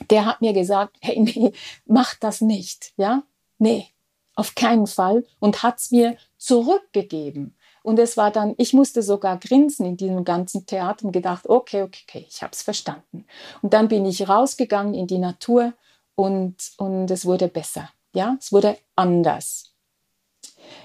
der 0.09 0.25
hat 0.25 0.41
mir 0.41 0.53
gesagt, 0.53 0.97
hey, 1.01 1.21
nee, 1.21 1.53
mach 1.87 2.15
das 2.15 2.41
nicht, 2.41 2.93
ja? 2.97 3.23
Nee, 3.59 3.89
auf 4.35 4.55
keinen 4.55 4.87
Fall 4.87 5.25
und 5.39 5.63
hat's 5.63 5.91
mir 5.91 6.17
zurückgegeben. 6.39 7.55
Und 7.83 7.99
es 7.99 8.17
war 8.17 8.31
dann, 8.31 8.55
ich 8.59 8.73
musste 8.73 9.03
sogar 9.03 9.39
grinsen 9.39 9.87
in 9.87 9.97
diesem 9.97 10.25
ganzen 10.25 10.67
Theater 10.67 11.07
und 11.07 11.13
gedacht, 11.13 11.49
okay, 11.49 11.83
okay, 11.83 12.05
okay, 12.07 12.27
ich 12.29 12.43
habe 12.43 12.53
es 12.53 12.63
verstanden. 12.63 13.25
Und 13.63 13.73
dann 13.73 13.89
bin 13.89 14.05
ich 14.05 14.29
rausgegangen 14.29 14.95
in 14.95 15.07
die 15.07 15.19
Natur 15.19 15.73
und, 16.15 16.57
und 16.77 17.11
es 17.11 17.25
wurde 17.25 17.49
besser. 17.49 17.89
Ja, 18.13 18.37
es 18.39 18.53
wurde 18.53 18.77
anders. 18.97 19.73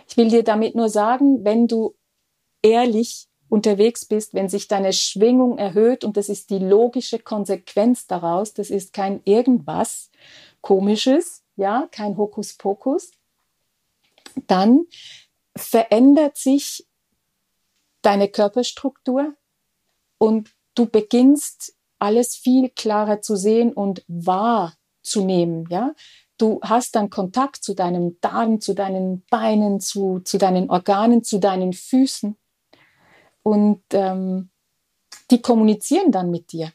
Ich 0.08 0.16
will 0.16 0.30
dir 0.30 0.44
damit 0.44 0.76
nur 0.76 0.90
sagen, 0.90 1.44
wenn 1.44 1.68
du 1.68 1.96
ehrlich 2.62 3.28
unterwegs 3.50 4.06
bist, 4.06 4.34
wenn 4.34 4.50
sich 4.50 4.68
deine 4.68 4.94
Schwingung 4.94 5.58
erhöht 5.58 6.04
und 6.04 6.18
das 6.18 6.30
ist 6.30 6.50
die 6.50 6.60
logische 6.60 7.20
Konsequenz 7.20 8.08
daraus, 8.08 8.54
das 8.54 8.70
ist 8.70 8.94
kein 8.94 9.22
irgendwas 9.24 10.10
komisches, 10.62 11.44
ja, 11.56 11.88
kein 11.92 12.18
Hokuspokus, 12.18 13.12
dann 14.48 14.86
verändert 15.56 16.38
sich 16.38 16.88
deine 18.02 18.28
Körperstruktur 18.28 19.36
und 20.18 20.52
du 20.76 20.86
beginnst 20.88 21.76
alles 22.00 22.36
viel 22.36 22.70
klarer 22.70 23.22
zu 23.22 23.36
sehen 23.36 23.74
und 23.74 24.04
wahrzunehmen, 24.08 25.66
ja. 25.70 25.94
Du 26.38 26.60
hast 26.62 26.98
dann 26.98 27.10
Kontakt 27.10 27.64
zu 27.64 27.74
deinem 27.76 28.20
Darm, 28.20 28.60
zu 28.60 28.74
deinen 28.74 29.24
Beinen, 29.30 29.80
zu, 29.80 30.20
zu 30.20 30.38
deinen 30.38 30.70
Organen, 30.70 31.24
zu 31.24 31.40
deinen 31.40 31.72
Füßen. 31.72 32.36
Und 33.46 33.84
ähm, 33.92 34.50
die 35.30 35.40
kommunizieren 35.40 36.12
dann 36.12 36.32
mit 36.32 36.52
dir. 36.52 36.72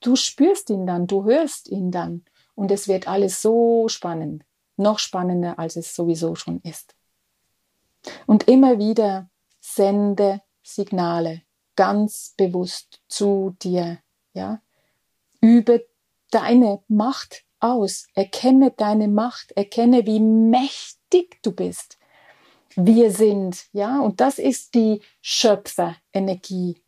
Du 0.00 0.16
spürst 0.16 0.68
ihn 0.68 0.84
dann, 0.84 1.06
du 1.06 1.24
hörst 1.24 1.68
ihn 1.68 1.92
dann. 1.92 2.24
Und 2.56 2.72
es 2.72 2.88
wird 2.88 3.06
alles 3.06 3.40
so 3.40 3.86
spannend. 3.86 4.44
Noch 4.76 4.98
spannender, 4.98 5.60
als 5.60 5.76
es 5.76 5.94
sowieso 5.94 6.34
schon 6.34 6.60
ist. 6.62 6.96
Und 8.26 8.48
immer 8.48 8.78
wieder 8.78 9.30
sende 9.60 10.42
Signale 10.64 11.42
ganz 11.76 12.34
bewusst 12.36 13.00
zu 13.06 13.56
dir, 13.62 13.98
ja. 14.34 14.60
Übe 15.40 15.86
deine 16.32 16.82
Macht 16.88 17.44
aus. 17.60 18.08
Erkenne 18.14 18.72
deine 18.72 19.06
Macht. 19.06 19.52
Erkenne, 19.52 20.04
wie 20.04 20.18
mächtig 20.18 21.40
du 21.42 21.52
bist. 21.52 21.96
Wir 22.76 23.10
sind, 23.10 23.66
ja. 23.72 24.00
Und 24.00 24.20
das 24.20 24.38
ist 24.38 24.74
die 24.74 25.00
Schöpferenergie. 25.20 26.82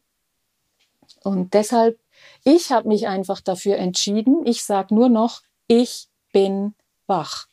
Und 1.23 1.55
deshalb, 1.55 1.99
ich 2.45 2.71
habe 2.71 2.89
mich 2.89 3.09
einfach 3.09 3.41
dafür 3.41 3.77
entschieden. 3.77 4.47
Ich 4.47 4.65
sage 4.65 4.95
nur 4.95 5.09
noch, 5.09 5.43
ich 5.67 6.09
bin 6.33 6.75
wach. 7.07 7.47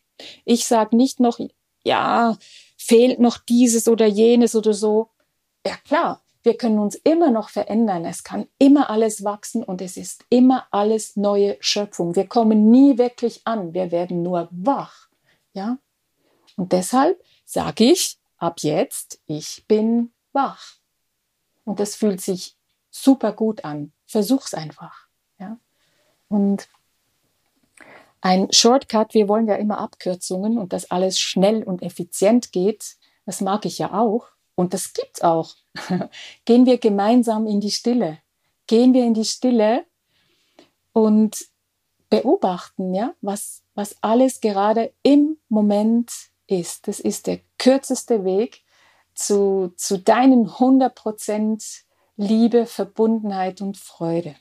Ich 0.46 0.66
sage 0.66 0.96
nicht 0.96 1.20
noch, 1.20 1.40
ja, 1.84 2.38
fehlt 2.78 3.20
noch 3.20 3.38
dieses 3.38 3.88
oder 3.88 4.06
jenes 4.06 4.56
oder 4.56 4.74
so. 4.74 5.10
Ja 5.66 5.76
klar, 5.78 6.22
wir 6.44 6.58
können 6.58 6.80
uns 6.80 6.96
immer 6.96 7.32
noch 7.32 7.50
verändern. 7.50 8.06
Es 8.06 8.24
kann 8.24 8.48
immer 8.58 8.90
alles 8.90 9.24
wachsen 9.24 9.64
und 9.64 9.82
es 9.82 9.98
ist 9.98 10.26
immer 10.30 10.68
alles 10.72 11.16
neue 11.16 11.58
Schöpfung. 11.60 12.16
Wir 12.16 12.28
kommen 12.28 12.72
nie 12.72 12.98
wirklich 12.98 13.42
an. 13.46 13.74
Wir 13.74 13.92
werden 13.92 14.24
nur 14.24 14.48
wach. 14.52 15.08
Ja? 15.54 15.78
Und 16.58 16.72
deshalb 16.72 17.22
sage 17.46 17.92
ich 17.92 18.18
ab 18.42 18.60
jetzt, 18.62 19.22
ich 19.28 19.66
bin 19.68 20.12
wach. 20.34 20.78
Und 21.64 21.80
das 21.80 21.96
fühlt 21.96 22.22
sich 22.22 22.58
super 22.90 23.34
gut 23.34 23.64
an. 23.64 23.94
Versuch's 24.08 24.54
einfach. 24.54 25.08
Ja? 25.40 25.58
Und 26.28 26.68
ein 28.20 28.52
Shortcut, 28.52 29.14
wir 29.14 29.28
wollen 29.28 29.48
ja 29.48 29.56
immer 29.56 29.78
Abkürzungen 29.78 30.58
und 30.58 30.74
dass 30.74 30.90
alles 30.92 31.20
schnell 31.20 31.64
und 31.64 31.82
effizient 31.82 32.52
geht. 32.52 32.98
Das 33.26 33.42
mag 33.42 33.66
ich 33.66 33.78
ja 33.78 33.94
auch. 33.94 34.28
Und 34.56 34.74
das 34.74 34.94
gibt's 34.94 35.22
auch. 35.22 35.56
Gehen 36.46 36.66
wir 36.66 36.78
gemeinsam 36.78 37.48
in 37.48 37.62
die 37.62 37.72
Stille. 37.72 38.20
Gehen 38.68 38.94
wir 38.94 39.06
in 39.06 39.14
die 39.14 39.26
Stille 39.26 39.86
und 40.94 41.46
beobachten, 42.10 42.94
ja, 42.94 43.14
was, 43.22 43.64
was 43.76 43.96
alles 44.02 44.42
gerade 44.42 44.94
im 45.04 45.38
Moment 45.48 46.31
ist. 46.52 46.88
Das 46.88 47.00
ist 47.00 47.28
der 47.28 47.40
kürzeste 47.58 48.24
Weg 48.24 48.64
zu, 49.14 49.74
zu 49.76 50.00
deinen 50.00 50.48
100% 50.48 51.84
Liebe, 52.18 52.66
Verbundenheit 52.66 53.62
und 53.62 53.78
Freude. 53.78 54.36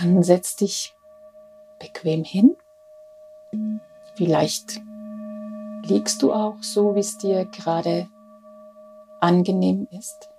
Dann 0.00 0.22
setz 0.22 0.56
dich 0.56 0.94
bequem 1.78 2.24
hin. 2.24 2.56
Vielleicht 4.14 4.80
liegst 5.82 6.22
du 6.22 6.32
auch 6.32 6.62
so, 6.62 6.94
wie 6.94 7.00
es 7.00 7.18
dir 7.18 7.44
gerade 7.44 8.08
angenehm 9.20 9.86
ist. 9.90 10.29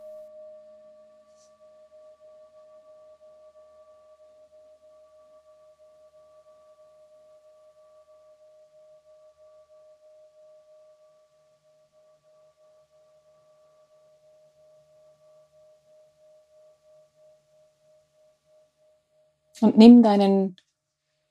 Und 19.61 19.77
nimm 19.77 20.01
deinen 20.01 20.57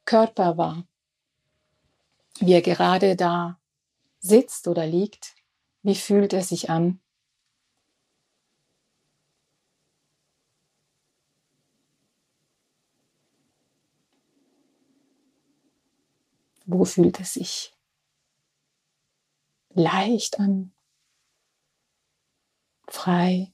Körper 0.05 0.57
wahr, 0.57 0.87
wie 2.38 2.53
er 2.53 2.62
gerade 2.62 3.16
da 3.16 3.61
sitzt 4.21 4.69
oder 4.69 4.87
liegt. 4.87 5.35
Wie 5.83 5.97
fühlt 5.97 6.33
er 6.33 6.43
sich 6.43 6.71
an? 6.71 7.01
Wo 16.66 16.85
fühlt 16.85 17.19
es 17.19 17.35
sich 17.35 17.77
leicht 19.71 20.38
an? 20.38 20.73
Frei? 22.87 23.53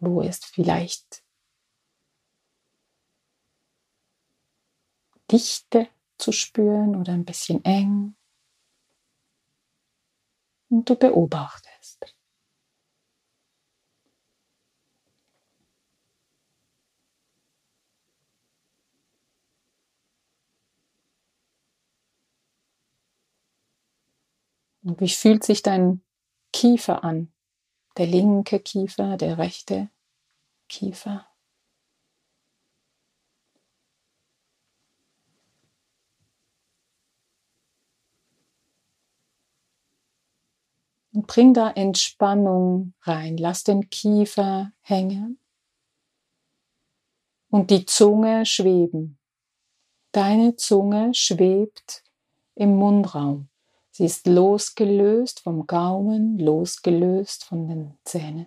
Wo 0.00 0.22
ist 0.22 0.46
vielleicht 0.46 1.22
Dichte 5.30 5.88
zu 6.18 6.32
spüren 6.32 6.96
oder 6.96 7.12
ein 7.12 7.24
bisschen 7.24 7.64
eng. 7.64 8.16
Und 10.70 10.88
du 10.90 10.96
beobachtest. 10.96 12.14
Und 24.82 25.00
wie 25.00 25.08
fühlt 25.08 25.44
sich 25.44 25.62
dein 25.62 26.02
Kiefer 26.52 27.04
an? 27.04 27.32
Der 27.98 28.06
linke 28.06 28.60
Kiefer, 28.60 29.16
der 29.16 29.36
rechte 29.36 29.90
Kiefer. 30.68 31.26
Bring 41.28 41.54
da 41.54 41.70
Entspannung 41.70 42.94
rein. 43.02 43.36
Lass 43.36 43.62
den 43.62 43.88
Kiefer 43.90 44.72
hängen 44.80 45.38
und 47.50 47.70
die 47.70 47.86
Zunge 47.86 48.44
schweben. 48.44 49.18
Deine 50.10 50.56
Zunge 50.56 51.14
schwebt 51.14 52.02
im 52.56 52.74
Mundraum. 52.76 53.48
Sie 53.90 54.06
ist 54.06 54.26
losgelöst 54.26 55.40
vom 55.40 55.66
Gaumen, 55.66 56.38
losgelöst 56.38 57.44
von 57.44 57.68
den 57.68 57.98
Zähnen. 58.04 58.46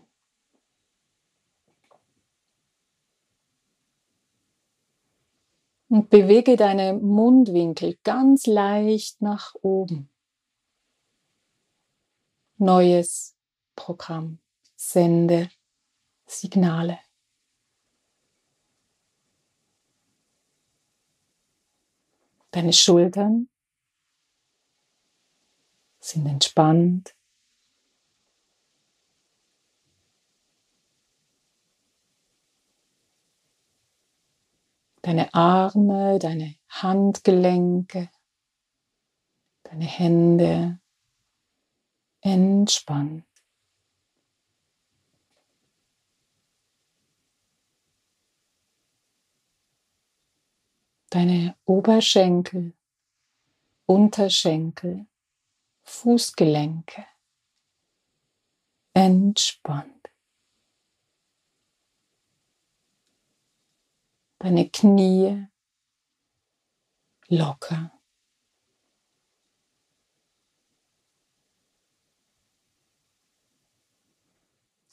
Und 5.87 6.09
bewege 6.09 6.55
deine 6.55 6.93
Mundwinkel 6.93 7.97
ganz 8.03 8.47
leicht 8.47 9.21
nach 9.21 9.53
oben 9.61 10.10
neues 12.61 13.35
Programm. 13.75 14.39
Sende 14.75 15.49
Signale. 16.25 16.99
Deine 22.51 22.73
Schultern 22.73 23.49
sind 25.99 26.25
entspannt. 26.27 27.15
Deine 35.01 35.33
Arme, 35.33 36.19
deine 36.19 36.55
Handgelenke, 36.69 38.11
deine 39.63 39.85
Hände 39.85 40.80
entspannt. 42.21 43.25
Deine 51.09 51.57
Oberschenkel, 51.65 52.73
Unterschenkel, 53.85 55.07
Fußgelenke 55.83 57.05
entspannt. 58.93 60.09
Deine 64.39 64.69
Knie 64.69 65.47
locker. 67.27 67.91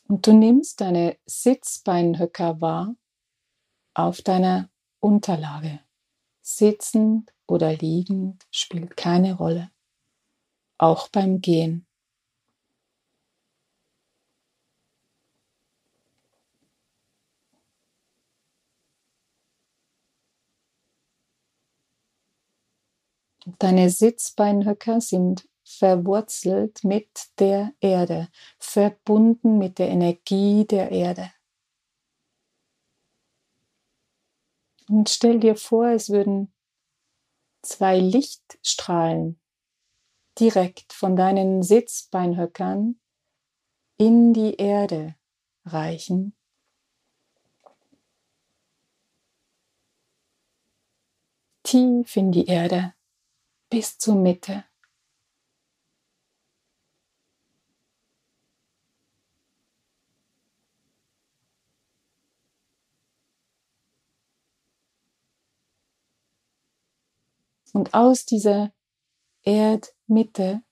Und 0.09 0.27
du 0.27 0.33
nimmst 0.33 0.81
deine 0.81 1.19
Sitzbeinhöcker 1.27 2.63
wahr 2.63 2.97
auf 3.93 4.23
deiner 4.23 4.71
Unterlage. 5.01 5.81
Sitzend 6.41 7.31
oder 7.47 7.75
liegend 7.75 8.47
spielt 8.51 8.97
keine 8.97 9.35
Rolle, 9.35 9.71
auch 10.79 11.09
beim 11.09 11.43
Gehen. 11.43 11.87
Deine 23.59 23.91
Sitzbeinhöcker 23.91 25.03
sind 25.03 25.47
verwurzelt 25.69 26.83
mit 26.83 27.29
der 27.39 27.73
Erde, 27.81 28.29
verbunden 28.59 29.59
mit 29.59 29.79
der 29.79 29.89
Energie 29.89 30.67
der 30.67 30.91
Erde. 30.91 31.31
Und 34.89 35.11
stell 35.11 35.39
dir 35.39 35.57
vor, 35.57 35.89
es 35.89 36.09
würden 36.09 36.53
zwei 37.63 37.99
Lichtstrahlen 37.99 39.39
direkt 40.41 40.93
von 40.93 41.15
deinen 41.15 41.63
Sitzbeinhöckern 41.63 42.99
in 43.99 44.33
die 44.33 44.55
Erde 44.55 45.17
reichen. 45.65 46.35
Tief 51.63 52.17
in 52.17 52.33
die 52.33 52.47
Erde 52.47 52.95
bis 53.69 53.99
zur 53.99 54.15
Mitte. 54.15 54.65
Und 67.73 67.95
aus 67.95 68.25
dieser 68.25 68.73
Erdmitte 69.43 70.63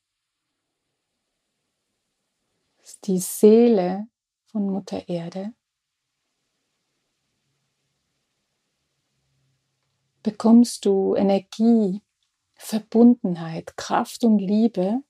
ist 2.83 3.07
die 3.07 3.19
Seele 3.19 4.09
von 4.47 4.71
Mutter 4.71 5.09
Erde. 5.09 5.53
Bekommst 10.23 10.85
du 10.85 11.15
Energie, 11.15 12.03
Verbundenheit, 12.55 13.77
Kraft 13.77 14.25
und 14.25 14.39
Liebe 14.39 15.03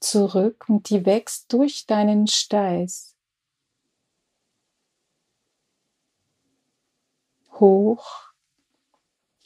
zurück 0.00 0.68
und 0.68 0.90
die 0.90 1.06
wächst 1.06 1.52
durch 1.52 1.86
deinen 1.86 2.26
Steiß 2.26 3.16
hoch 7.60 8.31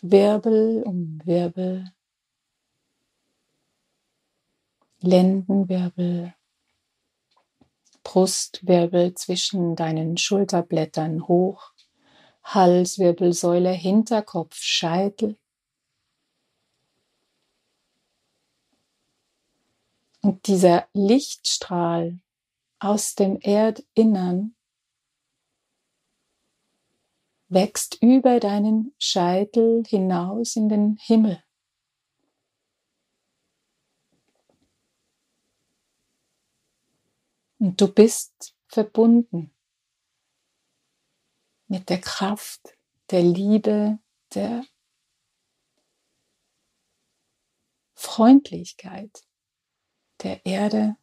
Wirbel 0.03 0.83
um 0.85 1.21
Wirbel, 1.25 1.91
Lendenwirbel, 5.01 6.35
Brustwirbel 8.03 9.15
zwischen 9.15 9.75
deinen 9.77 10.17
Schulterblättern 10.17 11.27
hoch, 11.29 11.73
Halswirbelsäule, 12.45 13.71
Hinterkopf, 13.71 14.57
Scheitel. 14.57 15.39
Und 20.21 20.47
dieser 20.47 20.89
Lichtstrahl 20.93 22.21
aus 22.79 23.15
dem 23.15 23.39
Erdinnern 23.41 24.56
wächst 27.49 28.03
über 28.03 28.41
deinen 28.41 28.95
Scheitel 28.99 29.85
hinaus 29.87 30.57
in 30.57 30.69
den 30.69 30.97
Himmel. 31.01 31.43
Und 37.59 37.81
du 37.81 37.93
bist 37.93 38.55
verbunden 38.69 39.55
mit 41.69 41.89
der 41.89 42.01
Kraft, 42.01 42.77
der 43.11 43.23
Liebe, 43.23 43.99
der 44.35 44.65
Freundlichkeit 47.95 49.27
der 50.23 50.45
Erde 50.45 50.97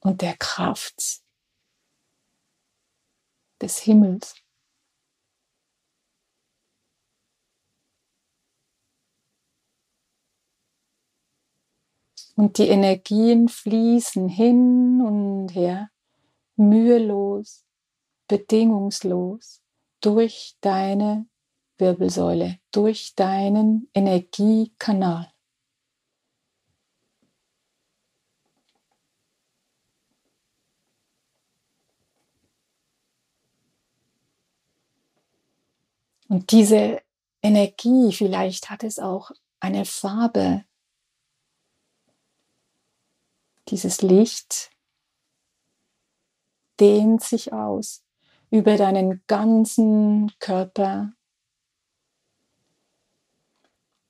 und 0.00 0.22
der 0.22 0.36
Kraft 0.36 1.21
des 3.62 3.78
Himmels. 3.78 4.34
Und 12.34 12.58
die 12.58 12.68
Energien 12.68 13.48
fließen 13.48 14.28
hin 14.28 15.00
und 15.00 15.48
her, 15.54 15.90
mühelos, 16.56 17.64
bedingungslos 18.28 19.62
durch 20.00 20.56
deine 20.60 21.26
Wirbelsäule, 21.78 22.58
durch 22.72 23.14
deinen 23.14 23.88
Energiekanal. 23.94 25.31
Und 36.32 36.50
diese 36.50 37.02
Energie, 37.42 38.10
vielleicht 38.10 38.70
hat 38.70 38.84
es 38.84 38.98
auch 38.98 39.32
eine 39.60 39.84
Farbe. 39.84 40.64
Dieses 43.68 44.00
Licht 44.00 44.70
dehnt 46.80 47.22
sich 47.22 47.52
aus 47.52 48.02
über 48.50 48.78
deinen 48.78 49.22
ganzen 49.26 50.32
Körper, 50.38 51.12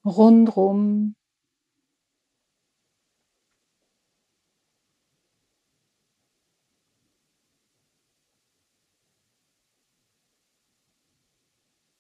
rundrum 0.05 1.16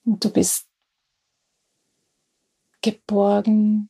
Und 0.04 0.24
du 0.24 0.32
bist 0.32 0.68
geborgen, 2.80 3.88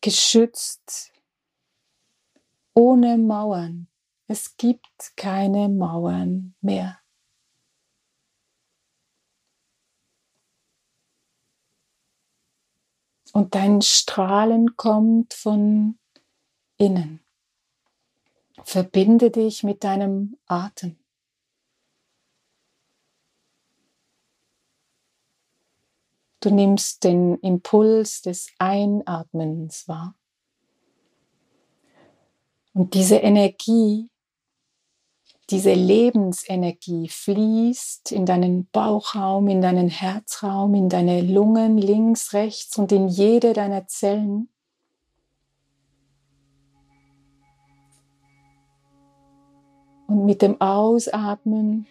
geschützt, 0.00 1.12
ohne 2.74 3.18
Mauern. 3.18 3.88
Es 4.28 4.56
gibt 4.56 5.16
keine 5.16 5.68
Mauern 5.68 6.54
mehr. 6.60 7.00
Und 13.32 13.54
dein 13.54 13.80
Strahlen 13.80 14.76
kommt 14.76 15.34
von 15.34 15.98
innen. 16.76 17.24
Verbinde 18.62 19.30
dich 19.30 19.62
mit 19.64 19.84
deinem 19.84 20.38
Atem. 20.46 21.01
Du 26.42 26.50
nimmst 26.50 27.04
den 27.04 27.36
Impuls 27.36 28.20
des 28.20 28.48
Einatmens 28.58 29.86
wahr. 29.86 30.16
Und 32.74 32.94
diese 32.94 33.18
Energie, 33.18 34.10
diese 35.50 35.72
Lebensenergie 35.72 37.08
fließt 37.08 38.10
in 38.10 38.26
deinen 38.26 38.66
Bauchraum, 38.72 39.46
in 39.46 39.60
deinen 39.60 39.88
Herzraum, 39.88 40.74
in 40.74 40.88
deine 40.88 41.20
Lungen 41.20 41.78
links, 41.78 42.32
rechts 42.32 42.76
und 42.76 42.90
in 42.90 43.06
jede 43.06 43.52
deiner 43.52 43.86
Zellen. 43.86 44.48
Und 50.08 50.24
mit 50.24 50.42
dem 50.42 50.60
Ausatmen 50.60 51.86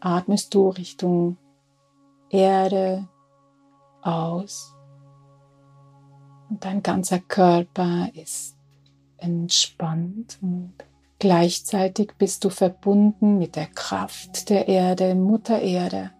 atmest 0.00 0.52
du 0.52 0.68
Richtung 0.68 1.38
Erde 2.28 3.08
aus. 4.02 4.74
Und 6.48 6.64
dein 6.64 6.82
ganzer 6.82 7.18
Körper 7.18 8.08
ist 8.14 8.56
entspannt 9.16 10.38
und 10.42 10.74
gleichzeitig 11.18 12.12
bist 12.18 12.44
du 12.44 12.50
verbunden 12.50 13.38
mit 13.38 13.56
der 13.56 13.68
Kraft 13.68 14.50
der 14.50 14.68
Erde, 14.68 15.14
Mutter 15.14 15.60
Erde. 15.60 16.10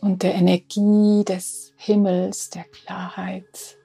Und 0.00 0.22
der 0.22 0.34
Energie 0.34 1.24
des 1.24 1.74
Himmels, 1.76 2.48
der 2.50 2.64
Klarheit. 2.64 3.76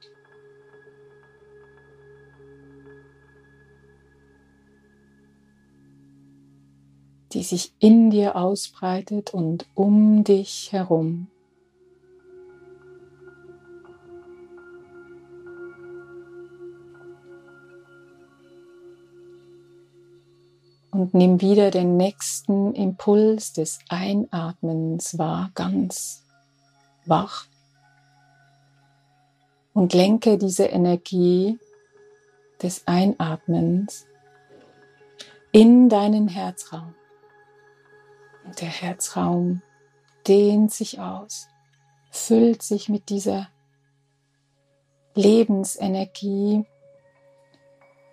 Die 7.33 7.43
sich 7.43 7.73
in 7.79 8.11
dir 8.11 8.35
ausbreitet 8.35 9.33
und 9.33 9.65
um 9.75 10.23
dich 10.23 10.71
herum. 10.71 11.27
Und 20.91 21.13
nimm 21.13 21.41
wieder 21.41 21.71
den 21.71 21.97
nächsten 21.97 22.73
Impuls 22.73 23.51
des 23.51 23.79
Einatmens 23.89 25.17
wahr, 25.17 25.51
ganz 25.53 26.23
wach. 27.05 27.47
Und 29.73 29.93
lenke 29.93 30.37
diese 30.37 30.63
Energie 30.67 31.59
des 32.63 32.87
Einatmens 32.87 34.05
in 35.51 35.89
deinen 35.89 36.29
Herzraum. 36.29 36.95
Und 38.45 38.61
der 38.61 38.69
Herzraum 38.69 39.61
dehnt 40.27 40.71
sich 40.71 40.99
aus, 40.99 41.47
füllt 42.11 42.61
sich 42.61 42.89
mit 42.89 43.09
dieser 43.09 43.49
Lebensenergie 45.15 46.65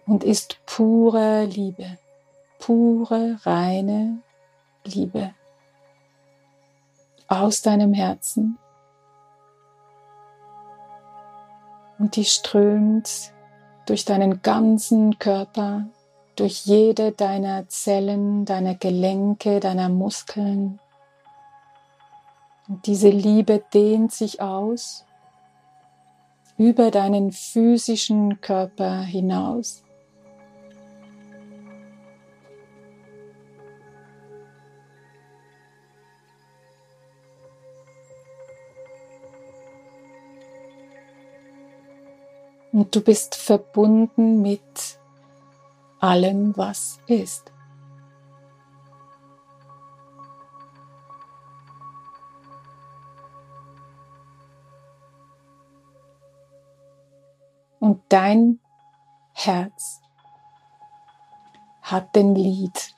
und 0.06 0.24
ist 0.24 0.64
pure 0.66 1.44
Liebe, 1.44 1.98
pure, 2.58 3.38
reine 3.42 4.22
Liebe 4.84 5.34
aus 7.28 7.62
deinem 7.62 7.92
Herzen. 7.92 8.58
Und 11.98 12.16
die 12.16 12.24
strömt 12.24 13.32
durch 13.86 14.04
deinen 14.04 14.42
ganzen 14.42 15.18
Körper 15.18 15.86
durch 16.36 16.64
jede 16.64 17.12
deiner 17.12 17.68
Zellen, 17.68 18.44
deiner 18.44 18.74
Gelenke, 18.74 19.60
deiner 19.60 19.88
Muskeln. 19.88 20.80
Und 22.68 22.86
diese 22.86 23.10
Liebe 23.10 23.62
dehnt 23.72 24.12
sich 24.12 24.40
aus 24.40 25.04
über 26.56 26.90
deinen 26.90 27.32
physischen 27.32 28.40
Körper 28.40 29.02
hinaus. 29.02 29.82
Und 42.72 42.96
du 42.96 43.02
bist 43.02 43.34
verbunden 43.34 44.40
mit 44.40 44.62
allem, 46.02 46.56
was 46.56 46.98
ist. 47.06 47.52
Und 57.78 58.02
dein 58.08 58.58
Herz 59.32 60.00
hat 61.82 62.14
den 62.16 62.34
Lied, 62.34 62.94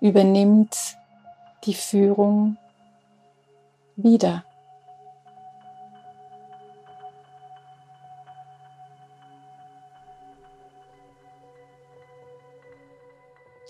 übernimmt 0.00 0.96
die 1.64 1.74
Führung 1.74 2.56
wieder. 3.96 4.44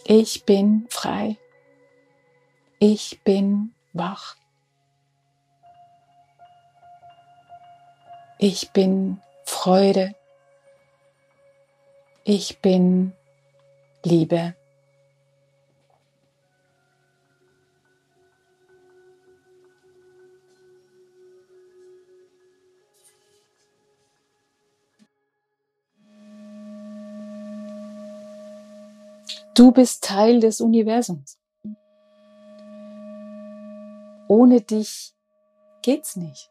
Ich 0.08 0.44
bin 0.44 0.86
frei. 0.88 1.36
Ich 2.78 3.24
bin 3.24 3.74
wach. 3.92 4.36
Ich 8.38 8.70
bin 8.70 9.20
Freude. 9.46 10.14
Ich 12.22 12.60
bin 12.60 13.14
Liebe. 14.04 14.54
Du 29.56 29.72
bist 29.72 30.04
Teil 30.04 30.40
des 30.40 30.60
Universums. 30.60 31.38
Ohne 34.28 34.60
dich 34.60 35.14
geht's 35.80 36.14
nicht. 36.14 36.50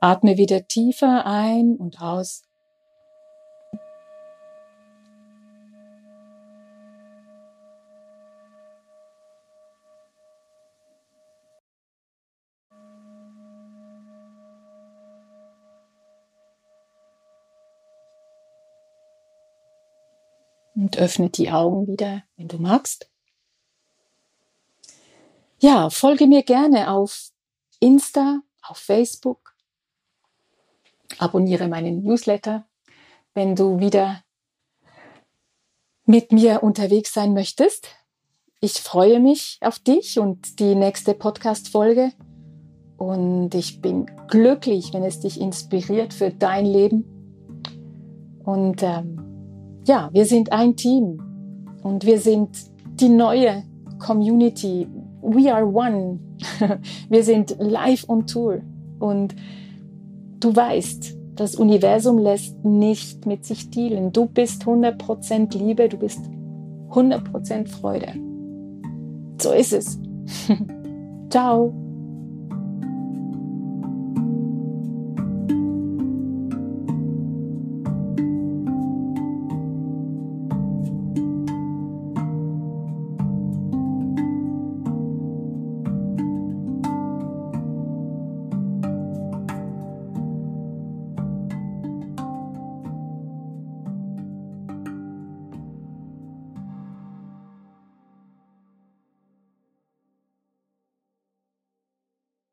Atme 0.00 0.38
wieder 0.38 0.66
tiefer 0.66 1.26
ein 1.26 1.76
und 1.76 2.00
aus. 2.00 2.44
Und 20.80 20.96
öffne 20.96 21.28
die 21.28 21.50
Augen 21.50 21.86
wieder, 21.86 22.22
wenn 22.36 22.48
du 22.48 22.56
magst. 22.56 23.10
Ja, 25.58 25.90
folge 25.90 26.26
mir 26.26 26.42
gerne 26.42 26.90
auf 26.90 27.32
Insta, 27.80 28.40
auf 28.62 28.78
Facebook. 28.78 29.54
Abonniere 31.18 31.68
meinen 31.68 32.02
Newsletter, 32.02 32.66
wenn 33.34 33.56
du 33.56 33.78
wieder 33.78 34.24
mit 36.06 36.32
mir 36.32 36.62
unterwegs 36.62 37.12
sein 37.12 37.34
möchtest. 37.34 37.88
Ich 38.60 38.80
freue 38.80 39.20
mich 39.20 39.58
auf 39.60 39.78
dich 39.78 40.18
und 40.18 40.60
die 40.60 40.74
nächste 40.74 41.12
Podcast-Folge. 41.12 42.12
Und 42.96 43.54
ich 43.54 43.82
bin 43.82 44.06
glücklich, 44.28 44.94
wenn 44.94 45.04
es 45.04 45.20
dich 45.20 45.38
inspiriert 45.40 46.14
für 46.14 46.30
dein 46.30 46.64
Leben. 46.64 47.04
Und 48.44 48.82
ähm, 48.82 49.29
ja, 49.86 50.10
wir 50.12 50.26
sind 50.26 50.52
ein 50.52 50.76
Team 50.76 51.20
und 51.82 52.04
wir 52.04 52.18
sind 52.18 52.50
die 53.00 53.08
neue 53.08 53.64
Community. 53.98 54.86
We 55.22 55.52
are 55.52 55.66
one. 55.66 56.18
wir 57.08 57.24
sind 57.24 57.56
live 57.58 58.08
on 58.08 58.26
Tour 58.26 58.60
und 58.98 59.34
du 60.40 60.54
weißt, 60.54 61.16
das 61.36 61.54
Universum 61.54 62.18
lässt 62.18 62.64
nicht 62.64 63.26
mit 63.26 63.44
sich 63.44 63.70
dealen. 63.70 64.12
Du 64.12 64.26
bist 64.26 64.64
100% 64.64 65.56
Liebe, 65.56 65.88
du 65.88 65.96
bist 65.96 66.20
100% 66.90 67.68
Freude. 67.68 68.08
So 69.40 69.52
ist 69.52 69.72
es. 69.72 69.98
Ciao. 71.30 71.72